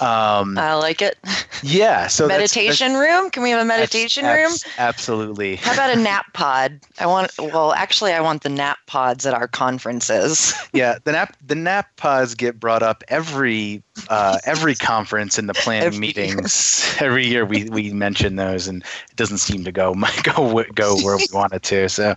Um, 0.00 0.56
I 0.56 0.74
like 0.74 1.02
it. 1.02 1.18
Yeah. 1.62 2.08
So 2.20 2.26
meditation 2.26 2.92
that's, 2.92 3.00
that's, 3.00 3.22
room. 3.22 3.30
Can 3.30 3.42
we 3.42 3.50
have 3.50 3.60
a 3.60 3.64
meditation 3.64 4.24
room? 4.24 4.52
Absolutely. 4.78 5.56
How 5.56 5.72
about 5.72 5.96
a 5.96 5.96
nap 6.00 6.32
pod? 6.32 6.80
I 6.98 7.06
want. 7.06 7.30
Well, 7.38 7.72
actually, 7.72 8.12
I 8.12 8.20
want 8.20 8.42
the 8.42 8.48
nap 8.48 8.78
pods 8.86 9.26
at 9.26 9.34
our 9.34 9.46
conferences. 9.46 10.54
yeah, 10.72 10.98
the 11.04 11.12
nap 11.12 11.36
the 11.46 11.54
nap 11.54 11.94
pods 11.96 12.34
get 12.34 12.58
brought 12.58 12.82
up 12.82 13.04
every 13.08 13.82
uh, 14.08 14.38
every 14.44 14.74
conference 14.74 15.38
in 15.38 15.46
the 15.46 15.54
planning 15.54 16.00
meetings. 16.00 16.96
Year. 17.00 17.08
Every 17.08 17.26
year 17.26 17.44
we 17.44 17.68
we 17.70 17.92
mention 17.92 18.36
those, 18.36 18.66
and 18.66 18.82
it 18.82 19.16
doesn't 19.16 19.38
seem 19.38 19.64
to 19.64 19.72
go 19.72 19.94
go 20.22 20.64
go 20.74 20.96
where 20.96 21.16
we 21.16 21.26
want 21.32 21.52
it 21.52 21.62
to. 21.64 21.88
So. 21.88 22.16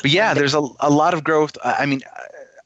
But 0.00 0.12
yeah, 0.12 0.32
there's 0.32 0.54
a, 0.54 0.60
a 0.78 0.90
lot 0.90 1.12
of 1.12 1.24
growth. 1.24 1.58
I 1.64 1.84
mean, 1.84 2.02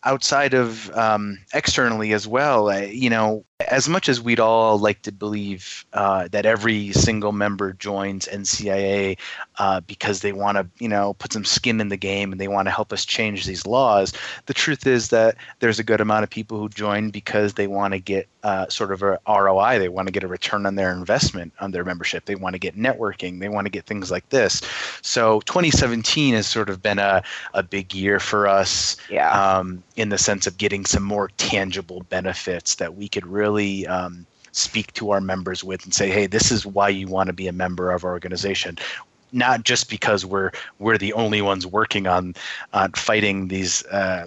outside 0.04 0.54
of 0.54 0.90
um, 0.96 1.38
externally 1.54 2.12
as 2.12 2.26
well. 2.26 2.68
Uh, 2.68 2.80
you 2.80 3.08
know, 3.08 3.44
as 3.68 3.88
much 3.88 4.08
as 4.08 4.20
we'd 4.20 4.40
all 4.40 4.78
like 4.78 5.02
to 5.02 5.12
believe 5.12 5.84
uh, 5.92 6.28
that 6.28 6.46
every 6.46 6.92
single 6.92 7.32
member 7.32 7.72
joins 7.72 8.26
NCIA 8.28 9.18
uh, 9.58 9.80
because 9.80 10.20
they 10.20 10.32
want 10.32 10.58
to, 10.58 10.66
you 10.78 10.88
know, 10.88 11.14
put 11.14 11.32
some 11.32 11.44
skin 11.44 11.80
in 11.80 11.88
the 11.88 11.96
game 11.96 12.32
and 12.32 12.40
they 12.40 12.48
want 12.48 12.66
to 12.66 12.72
help 12.72 12.92
us 12.92 13.04
change 13.04 13.46
these 13.46 13.66
laws, 13.66 14.12
the 14.46 14.54
truth 14.54 14.86
is 14.86 15.08
that 15.08 15.36
there's 15.60 15.78
a 15.78 15.84
good 15.84 16.00
amount 16.00 16.24
of 16.24 16.30
people 16.30 16.58
who 16.58 16.68
join 16.68 17.10
because 17.10 17.54
they 17.54 17.66
want 17.66 17.92
to 17.94 18.00
get 18.00 18.28
uh, 18.42 18.68
sort 18.68 18.92
of 18.92 19.02
a 19.02 19.18
ROI. 19.28 19.78
They 19.78 19.88
want 19.88 20.08
to 20.08 20.12
get 20.12 20.24
a 20.24 20.28
return 20.28 20.66
on 20.66 20.74
their 20.74 20.90
investment 20.90 21.52
on 21.60 21.70
their 21.70 21.84
membership. 21.84 22.24
They 22.24 22.34
want 22.34 22.54
to 22.54 22.58
get 22.58 22.76
networking. 22.76 23.40
They 23.40 23.48
want 23.48 23.66
to 23.66 23.70
get 23.70 23.86
things 23.86 24.10
like 24.10 24.28
this. 24.30 24.62
So 25.02 25.40
2017 25.42 26.34
has 26.34 26.46
sort 26.46 26.68
of 26.68 26.82
been 26.82 26.98
a, 26.98 27.22
a 27.54 27.62
big 27.62 27.94
year 27.94 28.18
for 28.18 28.48
us 28.48 28.96
yeah. 29.08 29.30
um, 29.30 29.82
in 29.96 30.08
the 30.08 30.18
sense 30.18 30.46
of 30.46 30.58
getting 30.58 30.84
some 30.84 31.02
more 31.02 31.28
tangible 31.36 32.02
benefits 32.08 32.76
that 32.76 32.96
we 32.96 33.08
could 33.08 33.26
really 33.26 33.51
really 33.52 33.86
um, 33.86 34.26
speak 34.52 34.92
to 34.94 35.10
our 35.10 35.20
members 35.20 35.62
with 35.62 35.84
and 35.84 35.94
say, 35.94 36.10
hey, 36.10 36.26
this 36.26 36.50
is 36.50 36.64
why 36.66 36.88
you 36.88 37.06
want 37.06 37.26
to 37.28 37.32
be 37.32 37.48
a 37.48 37.52
member 37.52 37.90
of 37.90 38.04
our 38.04 38.12
organization. 38.12 38.78
Not 39.32 39.64
just 39.64 39.88
because 39.88 40.26
we're 40.26 40.50
we're 40.78 40.98
the 40.98 41.12
only 41.14 41.40
ones 41.40 41.66
working 41.66 42.06
on 42.06 42.34
on 42.74 42.92
fighting 42.92 43.48
these 43.48 43.84
uh, 43.86 44.26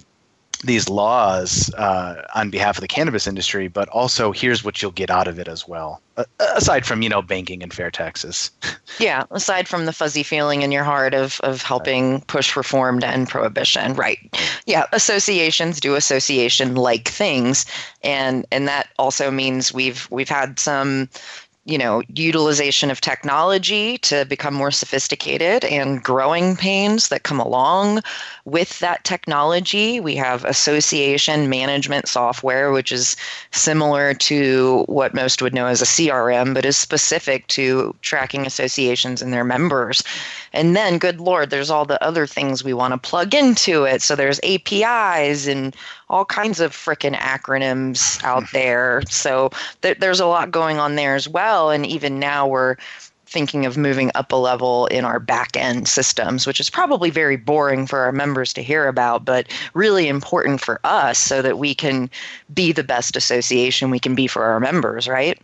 these 0.65 0.89
laws 0.89 1.73
uh, 1.75 2.25
on 2.35 2.49
behalf 2.49 2.77
of 2.77 2.81
the 2.81 2.87
cannabis 2.87 3.27
industry, 3.27 3.67
but 3.67 3.87
also 3.89 4.31
here's 4.31 4.63
what 4.63 4.81
you'll 4.81 4.91
get 4.91 5.09
out 5.09 5.27
of 5.27 5.39
it 5.39 5.47
as 5.47 5.67
well. 5.67 6.01
Uh, 6.17 6.23
aside 6.55 6.85
from 6.85 7.01
you 7.01 7.09
know 7.09 7.21
banking 7.21 7.61
and 7.61 7.73
fair 7.73 7.91
taxes. 7.91 8.51
yeah, 8.99 9.23
aside 9.31 9.67
from 9.67 9.85
the 9.85 9.93
fuzzy 9.93 10.23
feeling 10.23 10.61
in 10.61 10.71
your 10.71 10.83
heart 10.83 11.13
of 11.13 11.39
of 11.41 11.61
helping 11.61 12.21
push 12.21 12.55
reform 12.55 12.99
to 12.99 13.07
end 13.07 13.29
prohibition, 13.29 13.93
right? 13.95 14.17
Yeah, 14.65 14.85
associations 14.91 15.79
do 15.79 15.95
association 15.95 16.75
like 16.75 17.07
things, 17.07 17.65
and 18.03 18.45
and 18.51 18.67
that 18.67 18.89
also 18.97 19.31
means 19.31 19.73
we've 19.73 20.07
we've 20.11 20.29
had 20.29 20.59
some 20.59 21.09
you 21.65 21.77
know 21.77 22.01
utilization 22.13 22.91
of 22.91 23.01
technology 23.01 23.97
to 23.99 24.23
become 24.25 24.53
more 24.53 24.71
sophisticated 24.71 25.65
and 25.65 26.03
growing 26.03 26.55
pains 26.55 27.09
that 27.09 27.23
come 27.23 27.39
along 27.39 28.01
with 28.45 28.79
that 28.79 29.03
technology 29.03 29.99
we 29.99 30.15
have 30.15 30.45
association 30.45 31.49
management 31.49 32.07
software 32.07 32.71
which 32.71 32.91
is 32.91 33.15
similar 33.51 34.13
to 34.13 34.83
what 34.87 35.13
most 35.13 35.41
would 35.41 35.53
know 35.53 35.65
as 35.65 35.81
a 35.81 35.85
crm 35.85 36.53
but 36.53 36.65
is 36.65 36.77
specific 36.77 37.45
to 37.47 37.93
tracking 38.01 38.45
associations 38.45 39.21
and 39.21 39.33
their 39.33 39.43
members 39.43 40.03
and 40.53 40.75
then 40.75 40.97
good 40.97 41.19
lord 41.19 41.49
there's 41.49 41.69
all 41.69 41.85
the 41.85 42.01
other 42.03 42.27
things 42.27 42.63
we 42.63 42.73
want 42.73 42.93
to 42.93 43.09
plug 43.09 43.33
into 43.33 43.83
it 43.83 44.01
so 44.01 44.15
there's 44.15 44.39
apis 44.43 45.47
and 45.47 45.75
all 46.09 46.25
kinds 46.25 46.59
of 46.59 46.71
freaking 46.71 47.15
acronyms 47.15 48.23
out 48.23 48.43
mm-hmm. 48.43 48.57
there. 48.57 49.01
So 49.09 49.51
th- 49.81 49.99
there's 49.99 50.19
a 50.19 50.27
lot 50.27 50.51
going 50.51 50.77
on 50.77 50.95
there 50.95 51.15
as 51.15 51.27
well. 51.27 51.71
And 51.71 51.85
even 51.85 52.19
now 52.19 52.47
we're 52.47 52.75
thinking 53.35 53.65
of 53.65 53.75
moving 53.75 54.11
up 54.15 54.31
a 54.31 54.35
level 54.37 54.87
in 54.87 55.03
our 55.03 55.19
back 55.19 55.57
end 55.57 55.89
systems, 55.89 56.47
which 56.47 56.61
is 56.61 56.69
probably 56.69 57.09
very 57.09 57.35
boring 57.35 57.85
for 57.85 57.99
our 57.99 58.13
members 58.13 58.53
to 58.53 58.63
hear 58.63 58.87
about, 58.87 59.25
but 59.25 59.45
really 59.73 60.07
important 60.07 60.61
for 60.61 60.79
us 60.85 61.19
so 61.19 61.41
that 61.41 61.57
we 61.57 61.75
can 61.75 62.09
be 62.53 62.71
the 62.71 62.81
best 62.81 63.17
association 63.17 63.89
we 63.89 63.99
can 63.99 64.15
be 64.15 64.25
for 64.25 64.45
our 64.45 64.61
members, 64.61 65.05
right? 65.05 65.37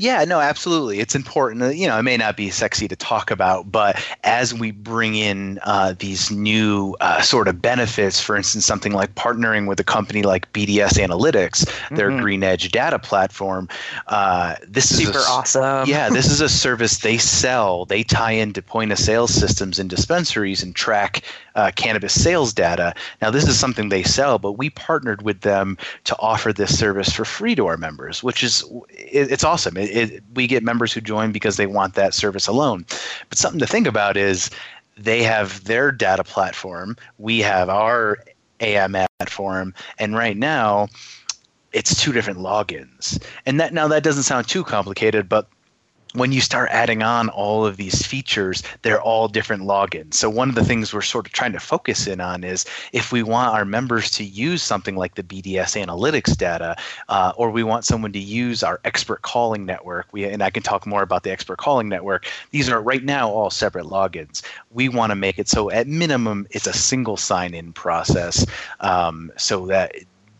Yeah, 0.00 0.24
no, 0.24 0.40
absolutely. 0.40 0.98
It's 0.98 1.14
important. 1.14 1.76
You 1.76 1.86
know, 1.86 1.98
it 1.98 2.02
may 2.02 2.16
not 2.16 2.34
be 2.34 2.48
sexy 2.48 2.88
to 2.88 2.96
talk 2.96 3.30
about, 3.30 3.70
but 3.70 4.02
as 4.24 4.54
we 4.54 4.70
bring 4.70 5.14
in 5.14 5.60
uh, 5.62 5.94
these 5.98 6.30
new 6.30 6.96
uh, 7.02 7.20
sort 7.20 7.48
of 7.48 7.60
benefits, 7.60 8.18
for 8.18 8.34
instance, 8.34 8.64
something 8.64 8.92
like 8.92 9.14
partnering 9.14 9.68
with 9.68 9.78
a 9.78 9.84
company 9.84 10.22
like 10.22 10.50
BDS 10.54 10.98
Analytics, 10.98 11.66
mm-hmm. 11.66 11.96
their 11.96 12.10
Green 12.18 12.42
Edge 12.42 12.70
data 12.70 12.98
platform, 12.98 13.68
uh, 14.06 14.56
this 14.66 14.88
super 14.88 15.18
is 15.18 15.24
super 15.24 15.24
awesome. 15.28 15.86
yeah, 15.86 16.08
this 16.08 16.30
is 16.30 16.40
a 16.40 16.48
service 16.64 16.98
they 16.98 17.18
sell. 17.18 17.84
They 17.84 18.02
tie 18.02 18.32
into 18.32 18.62
point 18.62 18.92
of 18.92 18.98
sale 18.98 19.26
systems 19.26 19.78
in 19.78 19.86
dispensaries 19.88 20.62
and 20.62 20.74
track 20.74 21.22
uh, 21.54 21.70
cannabis 21.74 22.20
sales 22.20 22.52
data. 22.52 22.94
Now, 23.22 23.30
this 23.30 23.46
is 23.46 23.58
something 23.58 23.88
they 23.88 24.02
sell, 24.02 24.38
but 24.38 24.52
we 24.52 24.70
partnered 24.70 25.22
with 25.22 25.40
them 25.40 25.76
to 26.04 26.16
offer 26.18 26.52
this 26.52 26.78
service 26.78 27.12
for 27.12 27.24
free 27.24 27.54
to 27.54 27.66
our 27.66 27.76
members, 27.76 28.22
which 28.22 28.42
is 28.42 28.64
it, 28.90 29.30
it's 29.30 29.44
awesome. 29.44 29.76
It, 29.76 29.90
it, 29.90 30.22
we 30.34 30.46
get 30.46 30.62
members 30.62 30.92
who 30.92 31.00
join 31.00 31.32
because 31.32 31.56
they 31.56 31.66
want 31.66 31.94
that 31.94 32.14
service 32.14 32.46
alone. 32.46 32.84
But 33.28 33.38
something 33.38 33.60
to 33.60 33.66
think 33.66 33.86
about 33.86 34.16
is 34.16 34.50
they 34.96 35.22
have 35.22 35.64
their 35.64 35.90
data 35.90 36.24
platform, 36.24 36.96
we 37.18 37.38
have 37.40 37.68
our 37.68 38.18
AM 38.60 38.96
platform, 39.18 39.74
and 39.98 40.14
right 40.14 40.36
now 40.36 40.88
it's 41.72 42.00
two 42.00 42.12
different 42.12 42.40
logins. 42.40 43.22
And 43.46 43.60
that 43.60 43.72
now 43.72 43.88
that 43.88 44.02
doesn't 44.02 44.24
sound 44.24 44.48
too 44.48 44.64
complicated, 44.64 45.28
but 45.28 45.48
when 46.14 46.32
you 46.32 46.40
start 46.40 46.68
adding 46.72 47.02
on 47.02 47.28
all 47.28 47.64
of 47.64 47.76
these 47.76 48.04
features, 48.04 48.62
they're 48.82 49.00
all 49.00 49.28
different 49.28 49.62
logins. 49.62 50.14
So 50.14 50.28
one 50.28 50.48
of 50.48 50.54
the 50.54 50.64
things 50.64 50.92
we're 50.92 51.02
sort 51.02 51.26
of 51.26 51.32
trying 51.32 51.52
to 51.52 51.60
focus 51.60 52.06
in 52.06 52.20
on 52.20 52.42
is 52.42 52.64
if 52.92 53.12
we 53.12 53.22
want 53.22 53.54
our 53.54 53.64
members 53.64 54.10
to 54.12 54.24
use 54.24 54.62
something 54.62 54.96
like 54.96 55.14
the 55.14 55.22
BDS 55.22 55.80
analytics 55.80 56.36
data, 56.36 56.76
uh, 57.08 57.32
or 57.36 57.50
we 57.50 57.62
want 57.62 57.84
someone 57.84 58.12
to 58.12 58.18
use 58.18 58.62
our 58.62 58.80
expert 58.84 59.22
calling 59.22 59.64
network, 59.64 60.08
we, 60.12 60.24
and 60.24 60.42
I 60.42 60.50
can 60.50 60.62
talk 60.62 60.86
more 60.86 61.02
about 61.02 61.22
the 61.22 61.30
expert 61.30 61.58
calling 61.58 61.88
network. 61.88 62.26
These 62.50 62.68
are 62.68 62.80
right 62.80 63.04
now 63.04 63.30
all 63.30 63.50
separate 63.50 63.86
logins. 63.86 64.42
We 64.70 64.88
want 64.88 65.10
to 65.10 65.16
make 65.16 65.38
it 65.38 65.48
so 65.48 65.70
at 65.70 65.86
minimum 65.86 66.46
it's 66.50 66.66
a 66.66 66.72
single 66.72 67.16
sign-in 67.16 67.72
process, 67.72 68.44
um, 68.80 69.30
so 69.36 69.66
that 69.66 69.94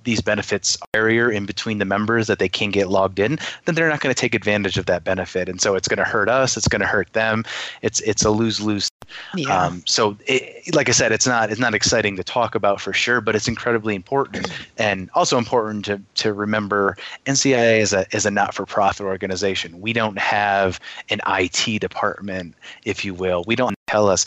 these 0.04 0.20
benefits 0.20 0.76
barrier 0.92 1.30
in 1.30 1.46
between 1.46 1.78
the 1.78 1.84
members 1.84 2.26
that 2.26 2.38
they 2.38 2.48
can 2.48 2.70
get 2.70 2.88
logged 2.88 3.18
in, 3.18 3.38
then 3.64 3.74
they're 3.74 3.88
not 3.88 4.00
going 4.00 4.14
to 4.14 4.20
take 4.20 4.34
advantage 4.34 4.78
of 4.78 4.86
that 4.86 5.04
benefit, 5.04 5.48
and 5.48 5.60
so 5.60 5.74
it's 5.74 5.88
going 5.88 5.98
to 5.98 6.04
hurt 6.04 6.28
us. 6.28 6.56
It's 6.56 6.68
going 6.68 6.80
to 6.80 6.86
hurt 6.86 7.12
them. 7.12 7.44
It's 7.82 8.00
it's 8.00 8.24
a 8.24 8.30
lose 8.30 8.60
lose. 8.60 8.88
Yeah. 9.34 9.64
Um, 9.64 9.82
so, 9.86 10.16
it, 10.26 10.74
like 10.74 10.88
I 10.88 10.92
said, 10.92 11.12
it's 11.12 11.26
not 11.26 11.50
it's 11.50 11.60
not 11.60 11.74
exciting 11.74 12.16
to 12.16 12.24
talk 12.24 12.54
about 12.54 12.80
for 12.80 12.92
sure, 12.92 13.20
but 13.20 13.34
it's 13.34 13.48
incredibly 13.48 13.94
important, 13.94 14.50
and 14.78 15.10
also 15.14 15.38
important 15.38 15.84
to 15.86 16.00
to 16.16 16.32
remember. 16.32 16.96
NCIA 17.26 17.80
is 17.80 17.92
a 17.92 18.06
is 18.12 18.26
a 18.26 18.30
not 18.30 18.54
for 18.54 18.66
profit 18.66 19.06
organization. 19.06 19.80
We 19.80 19.92
don't 19.92 20.18
have 20.18 20.80
an 21.10 21.20
IT 21.26 21.80
department, 21.80 22.54
if 22.84 23.04
you 23.04 23.14
will. 23.14 23.44
We 23.46 23.56
don't 23.56 23.74
tell 23.86 24.08
us 24.08 24.24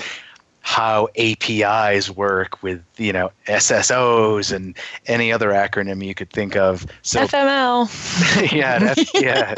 how 0.63 1.10
APIs 1.17 2.10
work 2.10 2.63
with 2.63 2.84
you 2.97 3.13
know 3.13 3.30
SSOs 3.47 4.52
and 4.54 4.76
any 5.06 5.32
other 5.32 5.49
acronym 5.49 6.04
you 6.04 6.15
could 6.15 6.32
think 6.32 6.56
of. 6.56 6.86
So 7.04 7.26
FML. 7.26 8.52
yeah, 8.52 8.80
F, 8.82 9.13
yeah, 9.13 9.56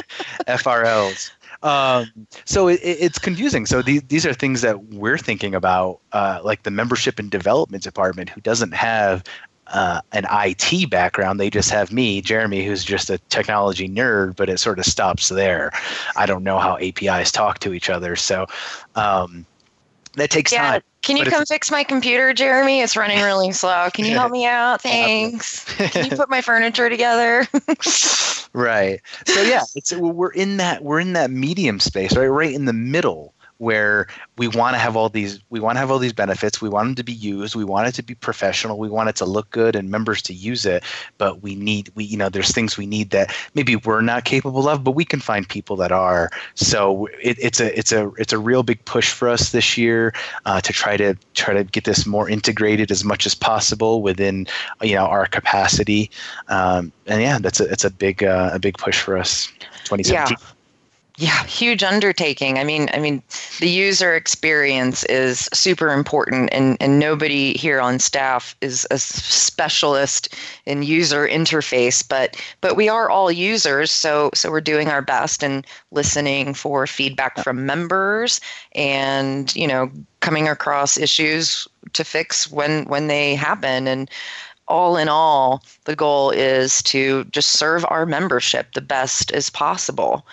FRLs. 0.48 1.32
Um, 1.64 2.28
so 2.46 2.68
it, 2.68 2.80
it's 2.84 3.18
confusing. 3.18 3.66
So 3.66 3.82
these 3.82 4.02
these 4.04 4.26
are 4.26 4.34
things 4.34 4.62
that 4.62 4.84
we're 4.86 5.18
thinking 5.18 5.56
about, 5.56 6.00
uh, 6.12 6.42
like 6.44 6.64
the 6.64 6.72
membership 6.72 7.20
and 7.20 7.32
development 7.32 7.84
department, 7.84 8.30
who 8.30 8.42
doesn't 8.42 8.74
have 8.74 9.24
uh, 9.68 10.02
an 10.12 10.26
IT 10.32 10.90
background. 10.90 11.40
They 11.40 11.50
just 11.50 11.70
have 11.70 11.92
me, 11.92 12.22
Jeremy, 12.22 12.66
who's 12.66 12.84
just 12.84 13.10
a 13.10 13.20
technology 13.30 13.88
nerd, 13.88 14.36
but 14.36 14.50
it 14.50 14.60
sort 14.60 14.80
of 14.80 14.86
stops 14.86 15.30
there. 15.30 15.72
I 16.16 16.26
don't 16.26 16.44
know 16.44 16.60
how 16.60 16.78
APIs 16.78 17.32
talk 17.32 17.60
to 17.60 17.74
each 17.74 17.90
other. 17.90 18.16
So 18.16 18.48
um, 18.96 19.46
that 20.16 20.30
takes 20.30 20.52
yeah. 20.52 20.72
time. 20.72 20.82
Can 21.02 21.18
you 21.18 21.26
come 21.26 21.46
fix 21.46 21.70
my 21.70 21.84
computer, 21.84 22.34
Jeremy? 22.34 22.82
It's 22.82 22.98
running 22.98 23.22
really 23.22 23.52
slow. 23.52 23.90
Can 23.94 24.06
you 24.06 24.14
help 24.14 24.32
me 24.32 24.46
out? 24.46 24.82
Thanks. 24.82 25.66
Can 25.76 26.10
you 26.10 26.18
put 26.18 26.30
my 26.30 26.42
furniture 26.42 26.90
together? 26.90 27.48
right. 28.54 29.02
So 29.28 29.42
yeah, 29.44 29.62
it's 29.76 29.94
we're 29.94 30.32
in 30.32 30.58
that 30.58 30.84
we're 30.84 31.00
in 31.00 31.14
that 31.14 31.30
medium 31.30 31.80
space, 31.80 32.16
right? 32.16 32.26
Right 32.26 32.54
in 32.54 32.66
the 32.66 32.74
middle 32.74 33.35
where 33.58 34.08
we 34.38 34.48
want 34.48 34.74
to 34.74 34.80
have 34.80 34.98
all 34.98 35.08
these 35.10 35.40
we 35.50 35.60
want 35.60 35.76
to 35.76 35.80
have 35.80 35.90
all 35.90 36.00
these 36.00 36.14
benefits. 36.14 36.62
We 36.62 36.70
want 36.70 36.88
them 36.88 36.96
to 36.96 37.04
be 37.04 37.14
used. 37.14 37.56
We 37.56 37.64
want 37.64 37.88
it 37.88 37.96
to 37.96 38.04
be 38.04 38.16
professional. 38.16 38.78
We 38.78 38.90
want 38.90 39.10
it 39.10 39.16
to 39.18 39.26
look 39.26 39.50
good 39.52 39.76
and 39.76 39.90
members 39.90 40.22
to 40.24 40.34
use 40.34 40.66
it. 40.66 40.84
But 41.18 41.42
we 41.42 41.56
need 41.56 41.92
we 41.96 42.04
you 42.04 42.18
know 42.18 42.30
there's 42.30 42.52
things 42.52 42.78
we 42.78 42.86
need 42.86 43.12
that 43.12 43.34
maybe 43.54 43.76
we're 43.78 44.02
not 44.02 44.26
capable 44.26 44.68
of 44.68 44.84
but 44.84 44.92
we 44.92 45.06
can 45.06 45.20
find 45.20 45.48
people 45.48 45.76
that 45.78 45.92
are. 45.92 46.30
So 46.56 47.08
it, 47.22 47.38
it's 47.40 47.60
a 47.60 47.78
it's 47.78 47.92
a 47.92 48.12
it's 48.18 48.34
a 48.34 48.40
real 48.40 48.64
big 48.64 48.84
push 48.86 49.12
for 49.12 49.30
us 49.30 49.52
this 49.52 49.78
year 49.78 50.14
uh, 50.46 50.60
to 50.62 50.74
try 50.74 50.98
to 50.98 51.16
try 51.34 51.54
to 51.54 51.64
get 51.64 51.86
this 51.86 52.06
more 52.06 52.30
integrated 52.30 52.92
as 52.92 53.04
much 53.04 53.26
as 53.26 53.36
possible 53.36 54.02
within 54.02 54.48
you 54.82 54.96
know 54.96 55.06
our 55.06 55.28
capacity. 55.28 56.12
Um, 56.50 56.92
and 57.08 57.22
yeah 57.22 57.40
that's 57.40 57.60
a 57.60 57.72
it's 57.72 57.86
a 57.86 57.92
big 57.92 58.24
uh, 58.24 58.52
a 58.54 58.60
big 58.60 58.78
push 58.78 59.00
for 59.00 59.18
us. 59.18 59.48
2017 59.86 60.38
yeah 60.40 60.55
yeah 61.18 61.44
huge 61.46 61.84
undertaking. 61.84 62.58
I 62.58 62.64
mean 62.64 62.90
i 62.94 63.00
mean 63.00 63.22
the 63.60 63.70
user 63.70 64.16
experience 64.16 65.04
is 65.06 65.50
super 65.54 65.92
important 65.92 66.50
and 66.52 66.78
and 66.80 67.00
nobody 67.00 67.58
here 67.58 67.80
on 67.80 68.00
staff 68.00 68.56
is 68.62 68.88
a 68.92 69.00
specialist 69.00 70.34
in 70.66 70.84
user 70.84 71.28
interface 71.28 72.08
but 72.08 72.42
but 72.62 72.76
we 72.76 72.90
are 72.90 73.10
all 73.10 73.32
users 73.32 73.92
so 73.92 74.30
so 74.34 74.52
we're 74.52 74.62
doing 74.62 74.90
our 74.90 75.02
best 75.02 75.44
and 75.44 75.66
listening 75.92 76.54
for 76.54 76.88
feedback 76.88 77.38
from 77.44 77.66
members 77.66 78.42
and 78.74 79.56
you 79.56 79.68
know 79.68 79.90
coming 80.26 80.48
across 80.48 80.98
issues 80.98 81.68
to 81.94 82.04
fix 82.04 82.52
when 82.52 82.86
when 82.86 83.08
they 83.08 83.36
happen. 83.36 83.88
And 83.88 84.10
all 84.68 84.98
in 84.98 85.08
all, 85.08 85.64
the 85.84 85.96
goal 85.96 86.32
is 86.32 86.82
to 86.84 87.24
just 87.26 87.52
serve 87.52 87.86
our 87.90 88.06
membership 88.06 88.74
the 88.74 88.82
best 88.82 89.32
as 89.32 89.50
possible. 89.50 90.26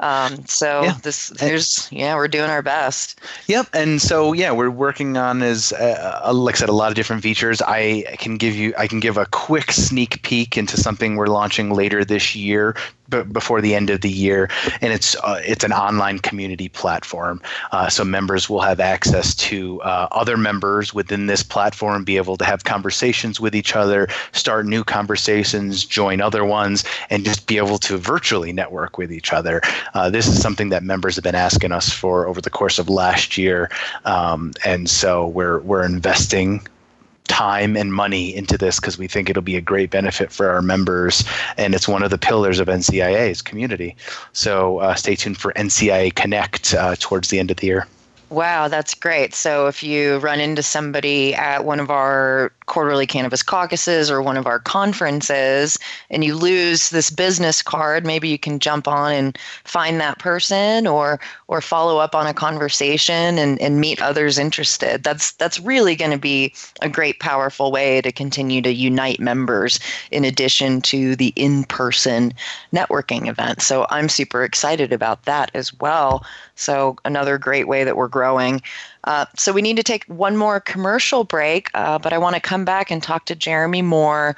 Um, 0.00 0.44
so 0.46 0.82
yeah. 0.82 0.98
this 1.02 1.28
there's 1.28 1.88
yeah 1.92 2.14
we're 2.14 2.28
doing 2.28 2.50
our 2.50 2.62
best. 2.62 3.20
Yep, 3.46 3.68
and 3.74 4.00
so 4.00 4.32
yeah 4.32 4.50
we're 4.50 4.70
working 4.70 5.16
on 5.16 5.42
is 5.42 5.72
uh, 5.74 6.22
uh, 6.24 6.32
like 6.32 6.56
I 6.56 6.58
said 6.58 6.68
a 6.68 6.72
lot 6.72 6.88
of 6.88 6.96
different 6.96 7.22
features. 7.22 7.60
I 7.62 8.02
can 8.18 8.36
give 8.36 8.54
you 8.56 8.74
I 8.78 8.86
can 8.86 8.98
give 8.98 9.16
a 9.16 9.26
quick 9.26 9.72
sneak 9.72 10.22
peek 10.22 10.56
into 10.56 10.76
something 10.76 11.16
we're 11.16 11.26
launching 11.26 11.70
later 11.70 12.04
this 12.04 12.34
year 12.34 12.74
b- 13.10 13.22
before 13.22 13.60
the 13.60 13.74
end 13.74 13.90
of 13.90 14.00
the 14.00 14.10
year, 14.10 14.48
and 14.80 14.92
it's 14.92 15.16
uh, 15.16 15.40
it's 15.44 15.64
an 15.64 15.72
online 15.72 16.18
community 16.18 16.68
platform. 16.68 17.42
Uh, 17.72 17.88
so 17.88 18.04
members 18.04 18.48
will 18.48 18.60
have 18.60 18.80
access 18.80 19.34
to 19.34 19.80
uh, 19.82 20.08
other 20.12 20.36
members 20.36 20.94
within 20.94 21.26
this 21.26 21.42
platform, 21.42 22.04
be 22.04 22.16
able 22.16 22.36
to 22.36 22.44
have 22.44 22.64
conversations 22.64 23.40
with 23.40 23.54
each 23.54 23.76
other, 23.76 24.08
start 24.32 24.66
new 24.66 24.84
conversations, 24.84 25.84
join 25.84 26.20
other 26.20 26.44
ones, 26.44 26.84
and 27.10 27.24
just 27.24 27.46
be 27.46 27.56
able 27.56 27.78
to 27.78 27.96
virtually 27.96 28.52
network 28.52 28.98
with 28.98 29.12
each 29.12 29.32
other. 29.32 29.60
Uh, 29.94 30.08
this 30.08 30.26
is 30.26 30.40
something 30.40 30.68
that 30.70 30.82
members 30.82 31.16
have 31.16 31.24
been 31.24 31.34
asking 31.34 31.72
us 31.72 31.90
for 31.90 32.26
over 32.26 32.40
the 32.40 32.50
course 32.50 32.78
of 32.78 32.88
last 32.88 33.36
year, 33.36 33.70
um, 34.04 34.52
and 34.64 34.88
so 34.88 35.26
we're 35.26 35.58
we're 35.60 35.84
investing 35.84 36.60
time 37.30 37.76
and 37.76 37.94
money 37.94 38.34
into 38.34 38.58
this 38.58 38.80
because 38.80 38.98
we 38.98 39.06
think 39.06 39.30
it'll 39.30 39.40
be 39.40 39.56
a 39.56 39.60
great 39.60 39.90
benefit 39.90 40.32
for 40.32 40.50
our 40.50 40.60
members. 40.60 41.24
And 41.56 41.76
it's 41.76 41.86
one 41.86 42.02
of 42.02 42.10
the 42.10 42.18
pillars 42.18 42.58
of 42.58 42.66
ncia's 42.66 43.40
community. 43.40 43.94
So 44.32 44.78
uh, 44.78 44.96
stay 44.96 45.14
tuned 45.14 45.38
for 45.38 45.52
ncia 45.52 46.12
connect 46.14 46.74
uh, 46.74 46.96
towards 46.98 47.28
the 47.28 47.38
end 47.38 47.52
of 47.52 47.58
the 47.58 47.68
year 47.68 47.86
Wow, 48.30 48.68
that's 48.68 48.94
great. 48.94 49.34
So 49.34 49.66
if 49.66 49.82
you 49.82 50.18
run 50.18 50.38
into 50.38 50.62
somebody 50.62 51.34
at 51.34 51.64
one 51.64 51.80
of 51.80 51.90
our 51.90 52.52
quarterly 52.66 53.04
cannabis 53.04 53.42
caucuses 53.42 54.08
or 54.08 54.22
one 54.22 54.36
of 54.36 54.46
our 54.46 54.60
conferences 54.60 55.76
and 56.10 56.22
you 56.22 56.36
lose 56.36 56.90
this 56.90 57.10
business 57.10 57.60
card, 57.60 58.06
maybe 58.06 58.28
you 58.28 58.38
can 58.38 58.60
jump 58.60 58.86
on 58.86 59.12
and 59.12 59.38
find 59.64 60.00
that 60.00 60.20
person 60.20 60.86
or 60.86 61.18
or 61.48 61.60
follow 61.60 61.98
up 61.98 62.14
on 62.14 62.28
a 62.28 62.32
conversation 62.32 63.36
and, 63.36 63.60
and 63.60 63.80
meet 63.80 64.00
others 64.00 64.38
interested. 64.38 65.02
That's 65.02 65.32
that's 65.32 65.58
really 65.58 65.96
going 65.96 66.12
to 66.12 66.18
be 66.18 66.54
a 66.82 66.88
great 66.88 67.18
powerful 67.18 67.72
way 67.72 68.00
to 68.00 68.12
continue 68.12 68.62
to 68.62 68.72
unite 68.72 69.18
members 69.18 69.80
in 70.12 70.24
addition 70.24 70.82
to 70.82 71.16
the 71.16 71.32
in-person 71.34 72.32
networking 72.72 73.26
event. 73.26 73.60
So 73.60 73.88
I'm 73.90 74.08
super 74.08 74.44
excited 74.44 74.92
about 74.92 75.24
that 75.24 75.50
as 75.52 75.74
well. 75.80 76.24
So, 76.54 76.96
another 77.06 77.38
great 77.38 77.66
way 77.68 77.84
that 77.84 77.96
we're 77.96 78.06
growing. 78.06 78.19
Uh, 79.04 79.24
so, 79.36 79.52
we 79.52 79.62
need 79.62 79.76
to 79.76 79.82
take 79.82 80.04
one 80.04 80.36
more 80.36 80.60
commercial 80.60 81.24
break, 81.24 81.70
uh, 81.74 81.98
but 81.98 82.12
I 82.12 82.18
want 82.18 82.34
to 82.34 82.40
come 82.40 82.64
back 82.64 82.90
and 82.90 83.02
talk 83.02 83.26
to 83.26 83.34
Jeremy 83.34 83.82
more 83.82 84.36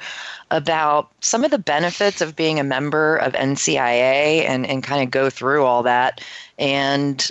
about 0.51 1.11
some 1.21 1.43
of 1.43 1.51
the 1.51 1.57
benefits 1.57 2.21
of 2.21 2.35
being 2.35 2.59
a 2.59 2.63
member 2.63 3.17
of 3.17 3.33
NCIA 3.33 4.45
and, 4.47 4.65
and 4.65 4.83
kind 4.83 5.03
of 5.03 5.11
go 5.11 5.29
through 5.29 5.65
all 5.65 5.83
that 5.83 6.21
and 6.57 7.29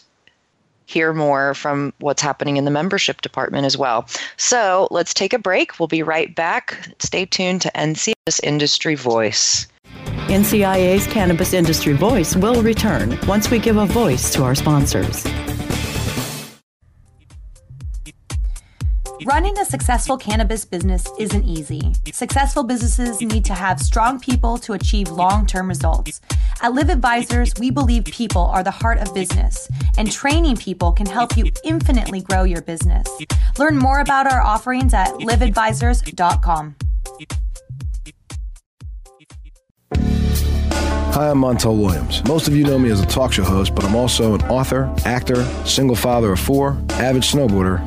hear 0.87 1.15
more 1.15 1.55
from 1.55 1.93
what's 2.01 2.21
happening 2.21 2.59
in 2.59 2.65
the 2.67 2.71
membership 2.71 3.23
department 3.23 3.65
as 3.65 3.79
well. 3.79 4.07
So, 4.37 4.89
let's 4.91 5.15
take 5.15 5.33
a 5.33 5.39
break. 5.39 5.79
We'll 5.79 5.89
be 5.89 6.03
right 6.03 6.35
back. 6.35 6.95
Stay 6.99 7.25
tuned 7.25 7.63
to 7.63 7.71
NCIA's 7.75 8.41
Industry 8.41 8.95
Voice. 8.95 9.67
NCIA's 10.33 11.07
Cannabis 11.07 11.53
Industry 11.53 11.93
Voice 11.95 12.37
will 12.37 12.63
return 12.63 13.19
once 13.27 13.51
we 13.51 13.59
give 13.59 13.77
a 13.77 13.87
voice 13.87 14.33
to 14.35 14.45
our 14.45 14.55
sponsors. 14.55 15.27
Running 19.25 19.59
a 19.59 19.65
successful 19.65 20.17
cannabis 20.17 20.65
business 20.65 21.07
isn't 21.19 21.45
easy. 21.45 21.93
Successful 22.13 22.65
businesses 22.65 23.21
need 23.21 23.45
to 23.45 23.55
have 23.55 23.81
strong 23.81 24.19
people 24.19 24.59
to 24.59 24.73
achieve 24.73 25.11
long 25.11 25.47
term 25.47 25.69
results. 25.69 26.21
At 26.61 26.73
Live 26.73 26.89
Advisors, 26.89 27.53
we 27.59 27.71
believe 27.71 28.05
people 28.05 28.43
are 28.43 28.63
the 28.63 28.71
heart 28.71 28.99
of 28.99 29.15
business, 29.15 29.69
and 29.99 30.11
training 30.11 30.57
people 30.57 30.93
can 30.93 31.07
help 31.07 31.37
you 31.37 31.51
infinitely 31.65 32.21
grow 32.21 32.45
your 32.45 32.63
business. 32.63 33.07
Learn 33.59 33.77
more 33.77 34.01
about 34.01 34.33
our 34.33 34.41
offerings 34.41 34.95
at 34.95 35.09
liveadvisors.com. 35.09 36.77
Hi, 41.15 41.29
I'm 41.29 41.43
Montel 41.43 41.79
Williams. 41.79 42.25
Most 42.25 42.49
of 42.49 42.57
you 42.57 42.65
know 42.65 42.79
me 42.79 42.91
as 42.91 43.03
a 43.03 43.07
talk 43.07 43.35
show 43.35 43.45
host, 43.45 43.75
but 43.75 43.85
I'm 43.85 43.95
also 43.95 44.35
an 44.35 44.41
author, 44.45 44.91
actor, 45.05 45.45
single 45.67 45.95
father 45.95 46.33
of 46.33 46.41
four, 46.41 46.83
avid 46.93 47.23
snowboarder, 47.23 47.87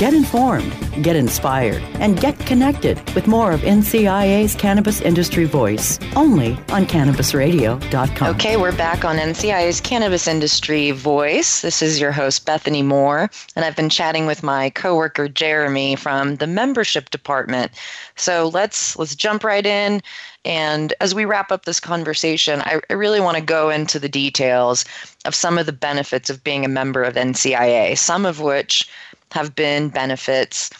Get 0.00 0.14
informed, 0.14 0.72
get 1.04 1.14
inspired, 1.14 1.82
and 2.00 2.18
get 2.18 2.38
connected 2.46 2.98
with 3.14 3.26
more 3.26 3.52
of 3.52 3.60
NCIA's 3.60 4.54
Cannabis 4.54 5.02
Industry 5.02 5.44
Voice 5.44 5.98
only 6.16 6.52
on 6.70 6.86
CannabisRadio.com. 6.86 8.34
Okay, 8.34 8.56
we're 8.56 8.74
back 8.74 9.04
on 9.04 9.18
NCIA's 9.18 9.78
Cannabis 9.78 10.26
Industry 10.26 10.92
Voice. 10.92 11.60
This 11.60 11.82
is 11.82 12.00
your 12.00 12.12
host, 12.12 12.46
Bethany 12.46 12.80
Moore, 12.80 13.28
and 13.54 13.66
I've 13.66 13.76
been 13.76 13.90
chatting 13.90 14.24
with 14.24 14.42
my 14.42 14.70
coworker, 14.70 15.28
Jeremy, 15.28 15.96
from 15.96 16.36
the 16.36 16.46
membership 16.46 17.10
department. 17.10 17.70
So 18.16 18.48
let's 18.54 18.98
let's 18.98 19.14
jump 19.14 19.44
right 19.44 19.66
in. 19.66 20.00
And 20.46 20.94
as 21.02 21.14
we 21.14 21.26
wrap 21.26 21.52
up 21.52 21.66
this 21.66 21.78
conversation, 21.78 22.62
I, 22.62 22.80
I 22.88 22.94
really 22.94 23.20
want 23.20 23.36
to 23.36 23.42
go 23.42 23.68
into 23.68 23.98
the 23.98 24.08
details 24.08 24.86
of 25.26 25.34
some 25.34 25.58
of 25.58 25.66
the 25.66 25.72
benefits 25.72 26.30
of 26.30 26.42
being 26.42 26.64
a 26.64 26.68
member 26.68 27.02
of 27.02 27.16
NCIA, 27.16 27.98
some 27.98 28.24
of 28.24 28.40
which 28.40 28.88
have 29.32 29.54
been 29.54 29.88
benefits 29.88 30.70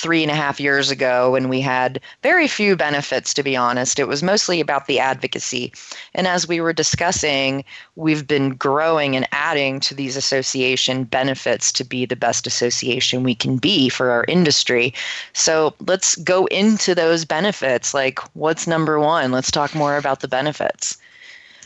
three 0.00 0.22
and 0.22 0.30
a 0.30 0.34
half 0.34 0.58
years 0.58 0.90
ago 0.90 1.32
when 1.32 1.50
we 1.50 1.60
had 1.60 2.00
very 2.22 2.48
few 2.48 2.74
benefits, 2.74 3.34
to 3.34 3.42
be 3.42 3.54
honest. 3.54 3.98
It 3.98 4.08
was 4.08 4.22
mostly 4.22 4.58
about 4.58 4.86
the 4.86 4.98
advocacy. 4.98 5.72
And 6.14 6.26
as 6.26 6.48
we 6.48 6.60
were 6.60 6.72
discussing, 6.72 7.64
we've 7.96 8.26
been 8.26 8.50
growing 8.50 9.14
and 9.14 9.28
adding 9.32 9.78
to 9.80 9.94
these 9.94 10.16
association 10.16 11.04
benefits 11.04 11.70
to 11.72 11.84
be 11.84 12.06
the 12.06 12.16
best 12.16 12.46
association 12.46 13.22
we 13.22 13.34
can 13.34 13.58
be 13.58 13.90
for 13.90 14.10
our 14.10 14.24
industry. 14.26 14.94
So 15.34 15.74
let's 15.80 16.16
go 16.16 16.46
into 16.46 16.94
those 16.94 17.26
benefits. 17.26 17.92
Like, 17.92 18.20
what's 18.34 18.66
number 18.66 18.98
one? 18.98 19.32
Let's 19.32 19.50
talk 19.50 19.74
more 19.74 19.98
about 19.98 20.20
the 20.20 20.28
benefits. 20.28 20.96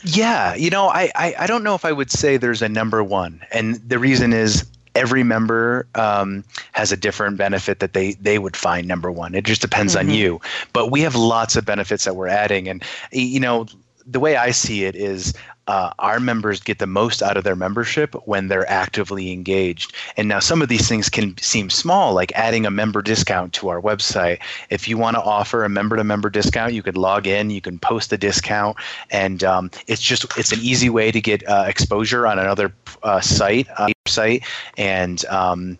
Yeah, 0.03 0.53
you 0.55 0.69
know, 0.69 0.87
I, 0.89 1.09
I, 1.15 1.35
I 1.39 1.47
don't 1.47 1.63
know 1.63 1.73
if 1.73 1.85
I 1.85 1.93
would 1.93 2.11
say 2.11 2.35
there's 2.35 2.61
a 2.61 2.69
number 2.69 3.01
one. 3.01 3.41
And 3.51 3.75
the 3.75 3.97
reason 3.97 4.33
is 4.33 4.65
every 4.95 5.23
member 5.23 5.87
um, 5.95 6.43
has 6.71 6.91
a 6.91 6.97
different 6.97 7.37
benefit 7.37 7.79
that 7.79 7.93
they 7.93 8.13
they 8.13 8.39
would 8.39 8.55
find 8.55 8.87
number 8.87 9.11
one. 9.11 9.35
It 9.35 9.45
just 9.45 9.61
depends 9.61 9.95
mm-hmm. 9.95 10.09
on 10.09 10.15
you. 10.15 10.41
But 10.73 10.91
we 10.91 11.01
have 11.01 11.15
lots 11.15 11.55
of 11.55 11.65
benefits 11.65 12.05
that 12.05 12.15
we're 12.15 12.27
adding, 12.27 12.67
and 12.67 12.83
you 13.11 13.39
know 13.39 13.67
the 14.05 14.19
way 14.19 14.35
I 14.35 14.51
see 14.51 14.85
it 14.85 14.95
is 14.95 15.33
uh, 15.67 15.91
our 15.99 16.19
members 16.19 16.59
get 16.59 16.79
the 16.79 16.87
most 16.87 17.21
out 17.21 17.37
of 17.37 17.43
their 17.43 17.55
membership 17.55 18.13
when 18.27 18.47
they're 18.47 18.69
actively 18.69 19.31
engaged. 19.31 19.93
And 20.17 20.27
now 20.27 20.39
some 20.39 20.61
of 20.61 20.69
these 20.69 20.87
things 20.87 21.09
can 21.09 21.37
seem 21.37 21.69
small, 21.69 22.13
like 22.13 22.31
adding 22.33 22.65
a 22.65 22.71
member 22.71 23.01
discount 23.01 23.53
to 23.53 23.69
our 23.69 23.81
website. 23.81 24.39
If 24.69 24.87
you 24.87 24.97
want 24.97 25.15
to 25.15 25.21
offer 25.21 25.63
a 25.63 25.69
member 25.69 25.95
to 25.95 26.03
member 26.03 26.29
discount, 26.29 26.73
you 26.73 26.83
could 26.83 26.97
log 26.97 27.27
in, 27.27 27.49
you 27.49 27.61
can 27.61 27.79
post 27.79 28.09
the 28.09 28.17
discount, 28.17 28.77
and 29.09 29.43
um, 29.43 29.71
it's 29.87 30.01
just 30.01 30.25
it's 30.37 30.51
an 30.51 30.59
easy 30.61 30.89
way 30.89 31.11
to 31.11 31.21
get 31.21 31.47
uh, 31.47 31.65
exposure 31.67 32.27
on 32.27 32.39
another 32.39 32.73
uh, 33.03 33.21
site 33.21 33.67
uh, 33.77 33.89
site 34.07 34.43
and 34.77 35.25
um, 35.25 35.77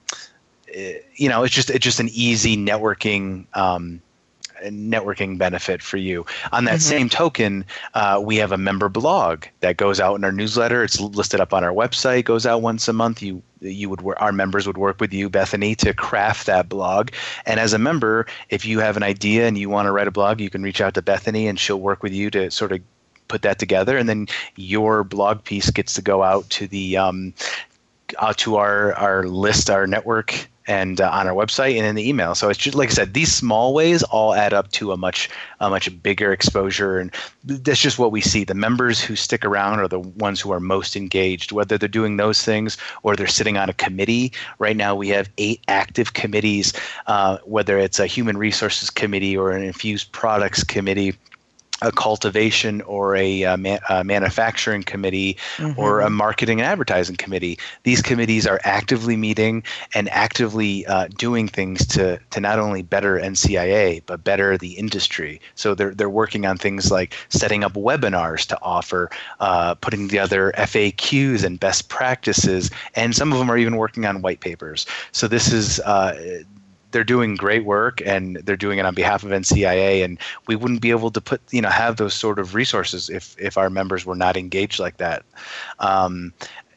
it, 0.68 1.08
you 1.16 1.30
know 1.30 1.44
it's 1.44 1.54
just 1.54 1.70
it's 1.70 1.84
just 1.84 2.00
an 2.00 2.10
easy 2.12 2.58
networking 2.58 3.46
um, 3.56 4.02
networking 4.70 5.38
benefit 5.38 5.82
for 5.82 5.98
you. 5.98 6.26
On 6.52 6.66
that 6.66 6.76
mm-hmm. 6.76 6.80
same 6.80 7.10
token, 7.10 7.66
uh, 7.94 8.22
we 8.24 8.38
have 8.38 8.52
a 8.52 8.58
member 8.58 8.90
blog 8.90 9.46
that 9.62 9.78
goes 9.78 10.00
out 10.00 10.16
in 10.16 10.24
our 10.24 10.32
newsletter. 10.32 10.84
It's 10.84 11.00
listed 11.00 11.40
up 11.40 11.54
on 11.54 11.64
our 11.64 11.74
website. 11.74 12.26
Goes 12.26 12.46
out 12.46 12.62
once 12.62 12.88
a 12.88 12.94
month. 12.94 13.22
You 13.22 13.42
you 13.62 13.90
would 13.90 14.02
our 14.18 14.32
members 14.32 14.68
would 14.68 14.78
work 14.78 15.00
with 15.00 15.14
you, 15.14 15.30
Bethany, 15.30 15.76
to 15.76 15.94
craft 15.94 16.46
that 16.48 16.70
blog. 16.70 17.10
And 17.46 17.60
as 17.60 17.74
a 17.74 17.80
member, 17.80 18.28
if 18.50 18.66
you 18.66 18.80
have 18.80 18.98
an 18.98 19.04
idea 19.04 19.48
and 19.48 19.58
you 19.58 19.70
want 19.70 19.88
to 19.88 19.92
write 19.92 20.08
a 20.08 20.12
blog, 20.12 20.40
you 20.40 20.50
can 20.50 20.64
reach 20.64 20.82
out 20.82 20.94
to 20.96 21.02
Bethany, 21.02 21.48
and 21.48 21.60
she'll 21.60 21.80
work 21.80 22.04
with 22.04 22.14
you 22.14 22.30
to 22.32 22.52
sort 22.52 22.72
of 22.72 22.82
put 23.28 23.42
that 23.42 23.60
together. 23.60 23.98
And 23.98 24.08
then 24.08 24.28
your 24.56 25.04
blog 25.04 25.44
piece 25.44 25.70
gets 25.72 25.94
to 25.96 26.02
go 26.02 26.24
out 26.24 26.50
to 26.52 26.68
the 26.68 26.98
um, 26.98 27.34
out 28.20 28.38
to 28.40 28.58
our 28.58 28.94
our 28.94 29.28
list, 29.28 29.70
our 29.70 29.88
network 29.88 30.48
and 30.68 31.00
uh, 31.00 31.10
on 31.12 31.28
our 31.28 31.34
website 31.34 31.78
and 31.78 31.86
in 31.86 31.96
the 31.96 32.08
email. 32.08 32.36
So 32.36 32.50
it's 32.50 32.60
just 32.60 32.76
like 32.76 32.90
I 32.90 32.94
said, 32.94 33.14
these 33.14 33.34
small 33.34 33.74
ways 33.74 34.04
all 34.04 34.34
add 34.34 34.54
up 34.54 34.72
to 34.72 34.92
a 34.92 34.98
much 34.98 35.30
a 35.60 35.70
much 35.70 35.90
bigger 36.04 36.32
exposure, 36.32 37.00
and 37.00 37.12
that's 37.44 37.80
just 37.80 38.00
what 38.00 38.12
we 38.12 38.22
see. 38.22 38.44
The 38.44 38.54
members 38.54 39.00
who 39.02 39.16
stick 39.16 39.46
around 39.46 39.80
are 39.80 39.88
the 39.88 40.00
ones 40.00 40.42
who 40.42 40.52
are 40.52 40.60
most 40.60 40.96
engaged, 40.96 41.52
whether 41.52 41.78
they're 41.78 41.88
doing 41.88 42.18
those 42.18 42.44
things 42.44 42.78
or 43.04 43.16
they're 43.16 43.28
sitting 43.28 43.58
on 43.58 43.70
a 43.70 43.74
committee. 43.74 44.32
Right 44.60 44.78
now, 44.78 44.96
we 44.96 45.10
have 45.10 45.30
eight 45.38 45.62
active 45.68 46.14
committees, 46.14 46.74
uh, 47.08 47.38
whether 47.46 47.78
it's 47.78 48.00
a 48.00 48.08
human 48.08 48.38
resources 48.38 48.90
committee 48.90 49.38
or 49.38 49.52
an 49.52 49.64
infused 49.64 50.12
products 50.12 50.64
committee 50.64 51.16
a 51.82 51.92
cultivation 51.92 52.82
or 52.82 53.16
a, 53.16 53.44
uh, 53.44 53.58
ma- 53.58 53.80
a 53.90 54.04
manufacturing 54.04 54.84
committee 54.84 55.38
mm-hmm. 55.58 55.80
or 55.80 56.02
a 56.02 56.10
marketing 56.10 56.60
and 56.60 56.68
advertising 56.68 57.16
committee. 57.16 57.58
These 57.84 58.02
committees 58.02 58.48
are 58.48 58.60
actively 58.64 59.18
meeting 59.18 59.64
and 59.94 60.10
actively 60.10 60.86
uh, 60.86 61.08
doing 61.18 61.48
things 61.48 61.86
to, 61.88 62.20
to 62.32 62.40
not 62.40 62.60
only 62.60 62.82
better 62.82 63.20
NCIA 63.20 64.04
but 64.06 64.24
better 64.24 64.58
the 64.58 64.74
industry. 64.74 65.42
So 65.56 65.76
they're 65.76 65.94
they're 65.94 66.10
working 66.10 66.46
on 66.46 66.58
things 66.58 66.92
like 66.92 67.16
setting 67.30 67.64
up 67.64 67.74
webinars 67.74 68.46
to 68.48 68.62
offer, 68.62 69.10
uh, 69.40 69.76
putting 69.76 70.08
together 70.08 70.54
FAQs 70.58 71.44
and 71.44 71.60
best 71.60 71.90
practices, 71.90 72.72
and 72.96 73.16
some 73.16 73.32
of 73.32 73.40
them 73.40 73.50
are 73.50 73.58
even 73.58 73.78
working 73.78 74.06
on 74.06 74.22
white 74.22 74.40
papers. 74.40 74.86
So 75.12 75.28
this 75.28 75.52
is 75.52 75.80
uh, 75.82 76.44
they're 76.96 77.04
doing 77.04 77.36
great 77.36 77.66
work 77.66 78.02
and 78.06 78.38
they're 78.46 78.56
doing 78.56 78.80
it 78.80 78.86
on 78.86 78.96
behalf 78.96 79.22
of 79.26 79.30
NCIA 79.30 80.02
and 80.06 80.18
we 80.48 80.56
wouldn't 80.56 80.80
be 80.80 80.92
able 80.92 81.12
to 81.12 81.20
put 81.20 81.42
you 81.52 81.62
know 81.62 81.68
have 81.68 81.98
those 81.98 82.14
sort 82.14 82.40
of 82.40 82.56
resources 82.56 83.10
if 83.10 83.36
if 83.38 83.58
our 83.58 83.70
members 83.70 84.06
were 84.06 84.16
not 84.16 84.38
engaged 84.38 84.80
like 84.80 84.96
that. 84.96 85.26
Um, 85.80 86.32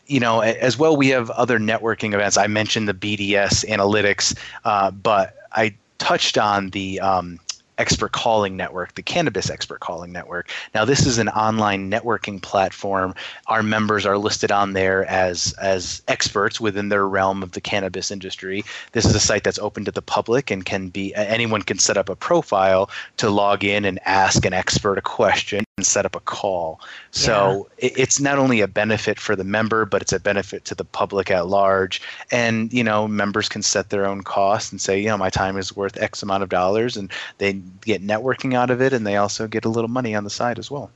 you 0.09 0.19
know, 0.19 0.41
as 0.41 0.77
well, 0.77 0.97
we 0.97 1.11
have 1.11 1.31
other 1.31 1.61
networking 1.61 2.15
events. 2.15 2.37
I 2.37 2.49
mentioned 2.49 2.89
the 2.89 2.95
BDS 2.95 3.65
analytics, 3.69 4.37
uh, 4.65 4.91
but 4.91 5.37
I 5.53 5.77
touched 5.99 6.37
on 6.37 6.71
the 6.71 6.99
um, 6.99 7.39
Expert 7.79 8.13
Calling 8.13 8.57
Network, 8.57 8.95
the 8.95 9.03
Cannabis 9.03 9.51
Expert 9.51 9.81
Calling 9.81 10.13
Network. 10.13 10.51
Now, 10.75 10.85
this 10.85 11.07
is 11.07 11.19
an 11.19 11.29
online 11.31 11.91
networking 11.91 12.43
platform. 12.43 13.15
Our 13.47 13.63
members 13.63 14.05
are 14.05 14.19
listed 14.19 14.53
on 14.53 14.73
there 14.73 15.05
as 15.07 15.55
as 15.61 16.03
experts 16.09 16.61
within 16.61 16.89
their 16.89 17.07
realm 17.07 17.43
of 17.43 17.53
the 17.53 17.61
cannabis 17.61 18.11
industry. 18.11 18.65
This 18.93 19.05
is 19.05 19.15
a 19.15 19.21
site 19.21 19.45
that's 19.45 19.59
open 19.59 19.85
to 19.85 19.93
the 19.93 20.03
public 20.03 20.51
and 20.51 20.65
can 20.65 20.89
be 20.89 21.15
anyone 21.15 21.63
can 21.63 21.79
set 21.79 21.97
up 21.97 22.09
a 22.09 22.17
profile 22.17 22.91
to 23.19 23.31
log 23.31 23.65
in 23.65 23.85
and 23.85 23.99
ask 24.05 24.45
an 24.45 24.53
expert 24.53 24.99
a 24.99 25.03
question 25.03 25.65
and 25.79 25.87
set 25.87 26.05
up 26.05 26.15
a 26.15 26.21
call. 26.21 26.81
So 27.13 27.69
yeah. 27.81 27.91
it's 27.97 28.21
not 28.21 28.39
only 28.39 28.61
a 28.61 28.69
benefit 28.69 29.19
for 29.19 29.35
the 29.37 29.45
member, 29.45 29.85
but 29.85 30.03
it's 30.03 30.13
a 30.13 30.21
benefit 30.21 30.65
to 30.67 30.75
the 30.75 30.85
public 30.85 31.31
at 31.31 31.47
large. 31.47 32.03
And 32.31 32.73
you 32.73 32.85
know, 32.85 33.09
members 33.09 33.49
can 33.49 33.63
set 33.63 33.91
their 33.91 34.05
own 34.05 34.23
costs 34.23 34.71
and 34.71 34.81
say, 34.81 35.01
you 35.01 35.07
know, 35.07 35.17
my 35.17 35.31
time 35.31 35.57
is 35.57 35.75
worth 35.75 35.97
X 35.97 36.23
amount 36.23 36.43
of 36.43 36.49
dollars, 36.49 36.97
and 36.97 37.11
they 37.39 37.55
get 37.83 38.07
networking 38.07 38.55
out 38.55 38.71
of 38.71 38.83
it, 38.83 38.93
and 38.93 39.07
they 39.07 39.17
also 39.17 39.47
get 39.47 39.65
a 39.65 39.69
little 39.69 39.89
money 39.89 40.15
on 40.15 40.25
the 40.25 40.31
side 40.31 40.59
as 40.59 40.71
well. 40.71 40.91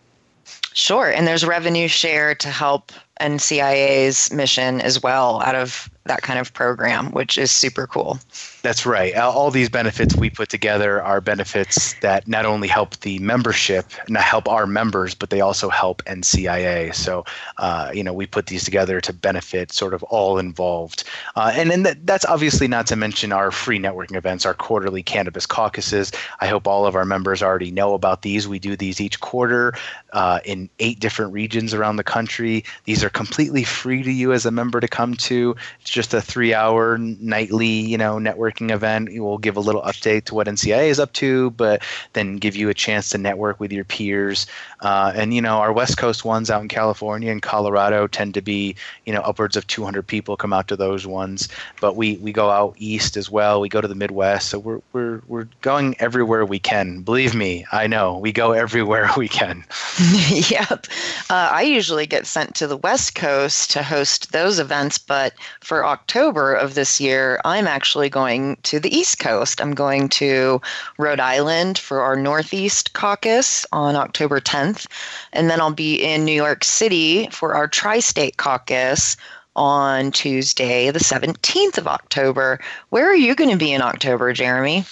Sure, 0.74 1.10
and 1.10 1.26
there's 1.26 1.44
revenue 1.46 1.86
share 1.86 2.34
to 2.34 2.48
help 2.48 2.92
NCIA's 3.20 4.32
mission 4.32 4.80
as 4.80 5.02
well 5.02 5.40
out 5.42 5.54
of 5.54 5.88
that 6.04 6.22
kind 6.22 6.38
of 6.38 6.52
program, 6.52 7.12
which 7.12 7.38
is 7.38 7.50
super 7.50 7.86
cool. 7.86 8.18
That's 8.62 8.84
right. 8.86 9.14
All 9.16 9.50
these 9.50 9.68
benefits 9.68 10.16
we 10.16 10.30
put 10.30 10.48
together 10.48 11.02
are 11.02 11.20
benefits 11.20 11.94
that 12.00 12.26
not 12.26 12.44
only 12.44 12.68
help 12.68 12.96
the 13.00 13.18
membership, 13.20 13.86
not 14.08 14.22
help 14.22 14.48
our 14.48 14.66
members, 14.66 15.14
but 15.14 15.30
they 15.30 15.40
also 15.40 15.68
help 15.68 16.02
NCIA. 16.04 16.94
So, 16.94 17.24
uh, 17.58 17.90
you 17.94 18.02
know, 18.02 18.12
we 18.12 18.26
put 18.26 18.46
these 18.46 18.64
together 18.64 19.00
to 19.00 19.12
benefit 19.12 19.72
sort 19.72 19.94
of 19.94 20.02
all 20.04 20.38
involved. 20.38 21.04
Uh, 21.36 21.52
and 21.54 21.70
then 21.70 21.82
that, 21.84 22.06
that's 22.06 22.24
obviously 22.24 22.68
not 22.68 22.86
to 22.88 22.96
mention 22.96 23.32
our 23.32 23.50
free 23.50 23.78
networking 23.78 24.16
events, 24.16 24.46
our 24.46 24.54
quarterly 24.54 25.02
cannabis 25.02 25.46
caucuses. 25.46 26.12
I 26.40 26.46
hope 26.46 26.66
all 26.66 26.86
of 26.86 26.96
our 26.96 27.04
members 27.04 27.42
already 27.42 27.70
know 27.70 27.94
about 27.94 28.22
these. 28.22 28.48
We 28.48 28.58
do 28.58 28.76
these 28.76 29.00
each 29.00 29.20
quarter 29.20 29.74
uh, 30.12 30.40
in 30.44 30.68
eight 30.78 31.00
different 31.00 31.32
regions 31.32 31.74
around 31.74 31.96
the 31.96 32.04
country. 32.04 32.64
These 32.84 33.02
are 33.04 33.10
completely 33.10 33.64
free 33.64 34.02
to 34.02 34.10
you 34.10 34.32
as 34.32 34.46
a 34.46 34.50
member 34.50 34.80
to 34.80 34.88
come 34.88 35.14
to. 35.14 35.56
Just 35.92 36.14
a 36.14 36.22
three-hour 36.22 36.96
nightly, 36.98 37.66
you 37.66 37.98
know, 37.98 38.16
networking 38.16 38.70
event. 38.70 39.10
We'll 39.12 39.36
give 39.36 39.58
a 39.58 39.60
little 39.60 39.82
update 39.82 40.24
to 40.24 40.34
what 40.34 40.46
NCIA 40.46 40.88
is 40.88 40.98
up 40.98 41.12
to, 41.14 41.50
but 41.50 41.82
then 42.14 42.36
give 42.36 42.56
you 42.56 42.70
a 42.70 42.74
chance 42.74 43.10
to 43.10 43.18
network 43.18 43.60
with 43.60 43.70
your 43.70 43.84
peers. 43.84 44.46
Uh, 44.80 45.12
and 45.14 45.34
you 45.34 45.42
know, 45.42 45.58
our 45.58 45.72
West 45.72 45.98
Coast 45.98 46.24
ones 46.24 46.50
out 46.50 46.62
in 46.62 46.68
California 46.68 47.30
and 47.30 47.42
Colorado 47.42 48.06
tend 48.06 48.32
to 48.34 48.40
be 48.40 48.74
you 49.04 49.12
know 49.12 49.20
upwards 49.20 49.56
of 49.56 49.66
200 49.66 50.06
people 50.06 50.36
come 50.36 50.52
out 50.52 50.66
to 50.68 50.76
those 50.76 51.06
ones. 51.06 51.48
But 51.80 51.94
we 51.94 52.16
we 52.16 52.32
go 52.32 52.50
out 52.50 52.74
east 52.78 53.16
as 53.16 53.30
well. 53.30 53.60
We 53.60 53.68
go 53.68 53.82
to 53.82 53.88
the 53.88 53.94
Midwest, 53.94 54.48
so 54.48 54.58
we're 54.58 54.80
we're 54.92 55.20
we're 55.28 55.48
going 55.60 55.94
everywhere 55.98 56.46
we 56.46 56.58
can. 56.58 57.02
Believe 57.02 57.34
me, 57.34 57.66
I 57.70 57.86
know 57.86 58.16
we 58.16 58.32
go 58.32 58.52
everywhere 58.52 59.10
we 59.16 59.28
can. 59.28 59.64
yep. 60.30 60.86
Uh, 61.30 61.50
I 61.52 61.62
usually 61.62 62.06
get 62.06 62.26
sent 62.26 62.54
to 62.56 62.66
the 62.66 62.76
West 62.76 63.14
Coast 63.14 63.70
to 63.72 63.82
host 63.82 64.32
those 64.32 64.58
events, 64.58 64.98
but 64.98 65.34
for 65.60 65.81
October 65.84 66.54
of 66.54 66.74
this 66.74 67.00
year, 67.00 67.40
I'm 67.44 67.66
actually 67.66 68.08
going 68.08 68.56
to 68.64 68.80
the 68.80 68.94
East 68.94 69.18
Coast. 69.18 69.60
I'm 69.60 69.74
going 69.74 70.08
to 70.10 70.60
Rhode 70.98 71.20
Island 71.20 71.78
for 71.78 72.02
our 72.02 72.16
Northeast 72.16 72.92
caucus 72.92 73.66
on 73.72 73.96
October 73.96 74.40
10th, 74.40 74.86
and 75.32 75.50
then 75.50 75.60
I'll 75.60 75.72
be 75.72 75.96
in 75.96 76.24
New 76.24 76.32
York 76.32 76.64
City 76.64 77.28
for 77.30 77.54
our 77.54 77.68
Tri 77.68 78.00
State 78.00 78.36
caucus 78.36 79.16
on 79.54 80.12
Tuesday, 80.12 80.90
the 80.90 80.98
17th 80.98 81.78
of 81.78 81.86
October. 81.86 82.58
Where 82.90 83.08
are 83.10 83.14
you 83.14 83.34
going 83.34 83.50
to 83.50 83.56
be 83.56 83.72
in 83.72 83.82
October, 83.82 84.32
Jeremy? 84.32 84.84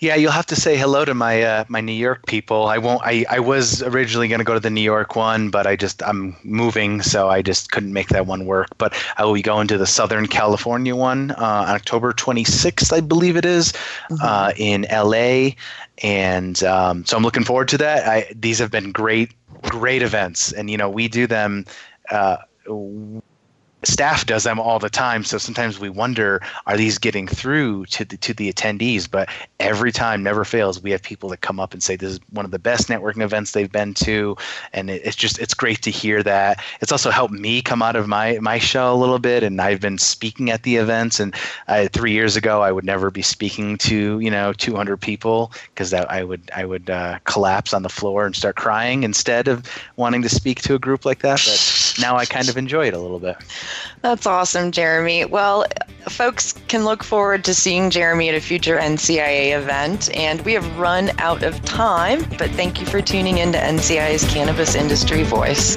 Yeah, 0.00 0.14
you'll 0.14 0.32
have 0.32 0.46
to 0.46 0.56
say 0.56 0.76
hello 0.76 1.04
to 1.04 1.14
my 1.14 1.42
uh, 1.42 1.64
my 1.68 1.80
New 1.80 1.92
York 1.92 2.26
people. 2.26 2.66
I 2.66 2.78
won't. 2.78 3.00
I, 3.02 3.24
I 3.30 3.38
was 3.40 3.82
originally 3.82 4.28
going 4.28 4.40
to 4.40 4.44
go 4.44 4.54
to 4.54 4.60
the 4.60 4.70
New 4.70 4.82
York 4.82 5.16
one, 5.16 5.48
but 5.50 5.66
I 5.66 5.76
just 5.76 6.02
I'm 6.02 6.36
moving, 6.44 7.00
so 7.00 7.28
I 7.28 7.40
just 7.40 7.72
couldn't 7.72 7.92
make 7.92 8.08
that 8.08 8.26
one 8.26 8.44
work. 8.44 8.68
But 8.76 8.94
I 9.16 9.24
will 9.24 9.32
be 9.32 9.42
going 9.42 9.68
to 9.68 9.78
the 9.78 9.86
Southern 9.86 10.26
California 10.26 10.94
one 10.94 11.30
uh, 11.30 11.64
on 11.66 11.74
October 11.74 12.12
26th, 12.12 12.92
I 12.92 13.00
believe 13.00 13.36
it 13.36 13.46
is, 13.46 13.72
mm-hmm. 13.72 14.16
uh, 14.20 14.52
in 14.56 14.86
LA, 14.92 15.52
and 16.02 16.62
um, 16.64 17.04
so 17.06 17.16
I'm 17.16 17.22
looking 17.22 17.44
forward 17.44 17.68
to 17.68 17.78
that. 17.78 18.06
I, 18.06 18.32
these 18.34 18.58
have 18.58 18.70
been 18.70 18.92
great, 18.92 19.32
great 19.62 20.02
events, 20.02 20.52
and 20.52 20.68
you 20.68 20.76
know 20.76 20.90
we 20.90 21.08
do 21.08 21.26
them 21.26 21.64
uh, 22.10 22.36
staff 23.84 24.26
does 24.26 24.44
them 24.44 24.58
all 24.58 24.78
the 24.78 24.90
time. 24.90 25.24
So 25.24 25.38
sometimes 25.38 25.78
we 25.78 25.88
wonder 25.88 26.40
are 26.66 26.76
these 26.76 26.98
getting 26.98 27.28
through 27.28 27.86
to 27.86 28.04
the 28.04 28.16
to 28.18 28.34
the 28.34 28.52
attendees? 28.52 29.10
But 29.10 29.28
every 29.60 29.92
time 29.92 30.22
never 30.22 30.44
fails 30.44 30.82
we 30.82 30.90
have 30.90 31.02
people 31.02 31.28
that 31.30 31.40
come 31.40 31.60
up 31.60 31.72
and 31.72 31.82
say 31.82 31.96
this 31.96 32.12
is 32.12 32.20
one 32.30 32.44
of 32.44 32.50
the 32.50 32.58
best 32.58 32.88
networking 32.88 33.22
events 33.22 33.52
they've 33.52 33.70
been 33.70 33.94
to. 33.94 34.36
And 34.72 34.90
it, 34.90 35.02
it's 35.04 35.16
just 35.16 35.38
it's 35.38 35.54
great 35.54 35.82
to 35.82 35.90
hear 35.90 36.22
that. 36.22 36.62
It's 36.80 36.92
also 36.92 37.10
helped 37.10 37.34
me 37.34 37.62
come 37.62 37.82
out 37.82 37.96
of 37.96 38.08
my 38.08 38.38
my 38.40 38.58
shell 38.58 38.94
a 38.94 38.96
little 38.96 39.18
bit 39.18 39.42
and 39.42 39.60
i've 39.60 39.80
been 39.80 39.98
speaking 39.98 40.50
at 40.50 40.62
the 40.62 40.76
events. 40.76 41.20
And 41.20 41.34
I, 41.68 41.88
three 41.88 42.12
years 42.12 42.36
ago 42.36 42.62
i 42.62 42.72
would 42.72 42.84
never 42.84 43.10
be 43.10 43.22
speaking 43.22 43.76
to 43.78 44.18
you 44.20 44.30
know 44.30 44.52
200 44.52 44.96
people 44.96 45.52
because 45.74 45.90
that 45.90 46.10
i 46.10 46.24
would 46.24 46.50
i 46.54 46.64
would 46.64 46.90
uh, 46.90 47.18
collapse 47.24 47.74
on 47.74 47.82
the 47.82 47.88
floor 47.88 48.26
and 48.26 48.34
start 48.34 48.56
crying 48.56 49.02
instead 49.02 49.48
of 49.48 49.64
wanting 49.96 50.22
to 50.22 50.28
speak 50.28 50.60
to 50.62 50.74
a 50.74 50.78
group 50.78 51.04
like 51.04 51.20
that. 51.20 51.42
But 51.44 51.94
now 52.00 52.16
i 52.16 52.24
kind 52.24 52.48
of 52.48 52.56
enjoy 52.56 52.86
it 52.88 52.94
a 52.94 52.98
little 52.98 53.18
bit 53.18 53.36
that's 54.02 54.26
awesome, 54.26 54.72
Jeremy. 54.72 55.24
Well, 55.24 55.66
folks 56.08 56.52
can 56.68 56.84
look 56.84 57.02
forward 57.02 57.44
to 57.44 57.54
seeing 57.54 57.90
Jeremy 57.90 58.28
at 58.28 58.34
a 58.34 58.40
future 58.40 58.78
NCIA 58.78 59.56
event, 59.56 60.14
and 60.16 60.40
we 60.42 60.52
have 60.52 60.78
run 60.78 61.10
out 61.18 61.42
of 61.42 61.60
time, 61.64 62.24
but 62.38 62.50
thank 62.50 62.80
you 62.80 62.86
for 62.86 63.00
tuning 63.00 63.38
in 63.38 63.52
to 63.52 63.58
NCIA's 63.58 64.24
Cannabis 64.32 64.74
Industry 64.74 65.22
Voice. 65.22 65.76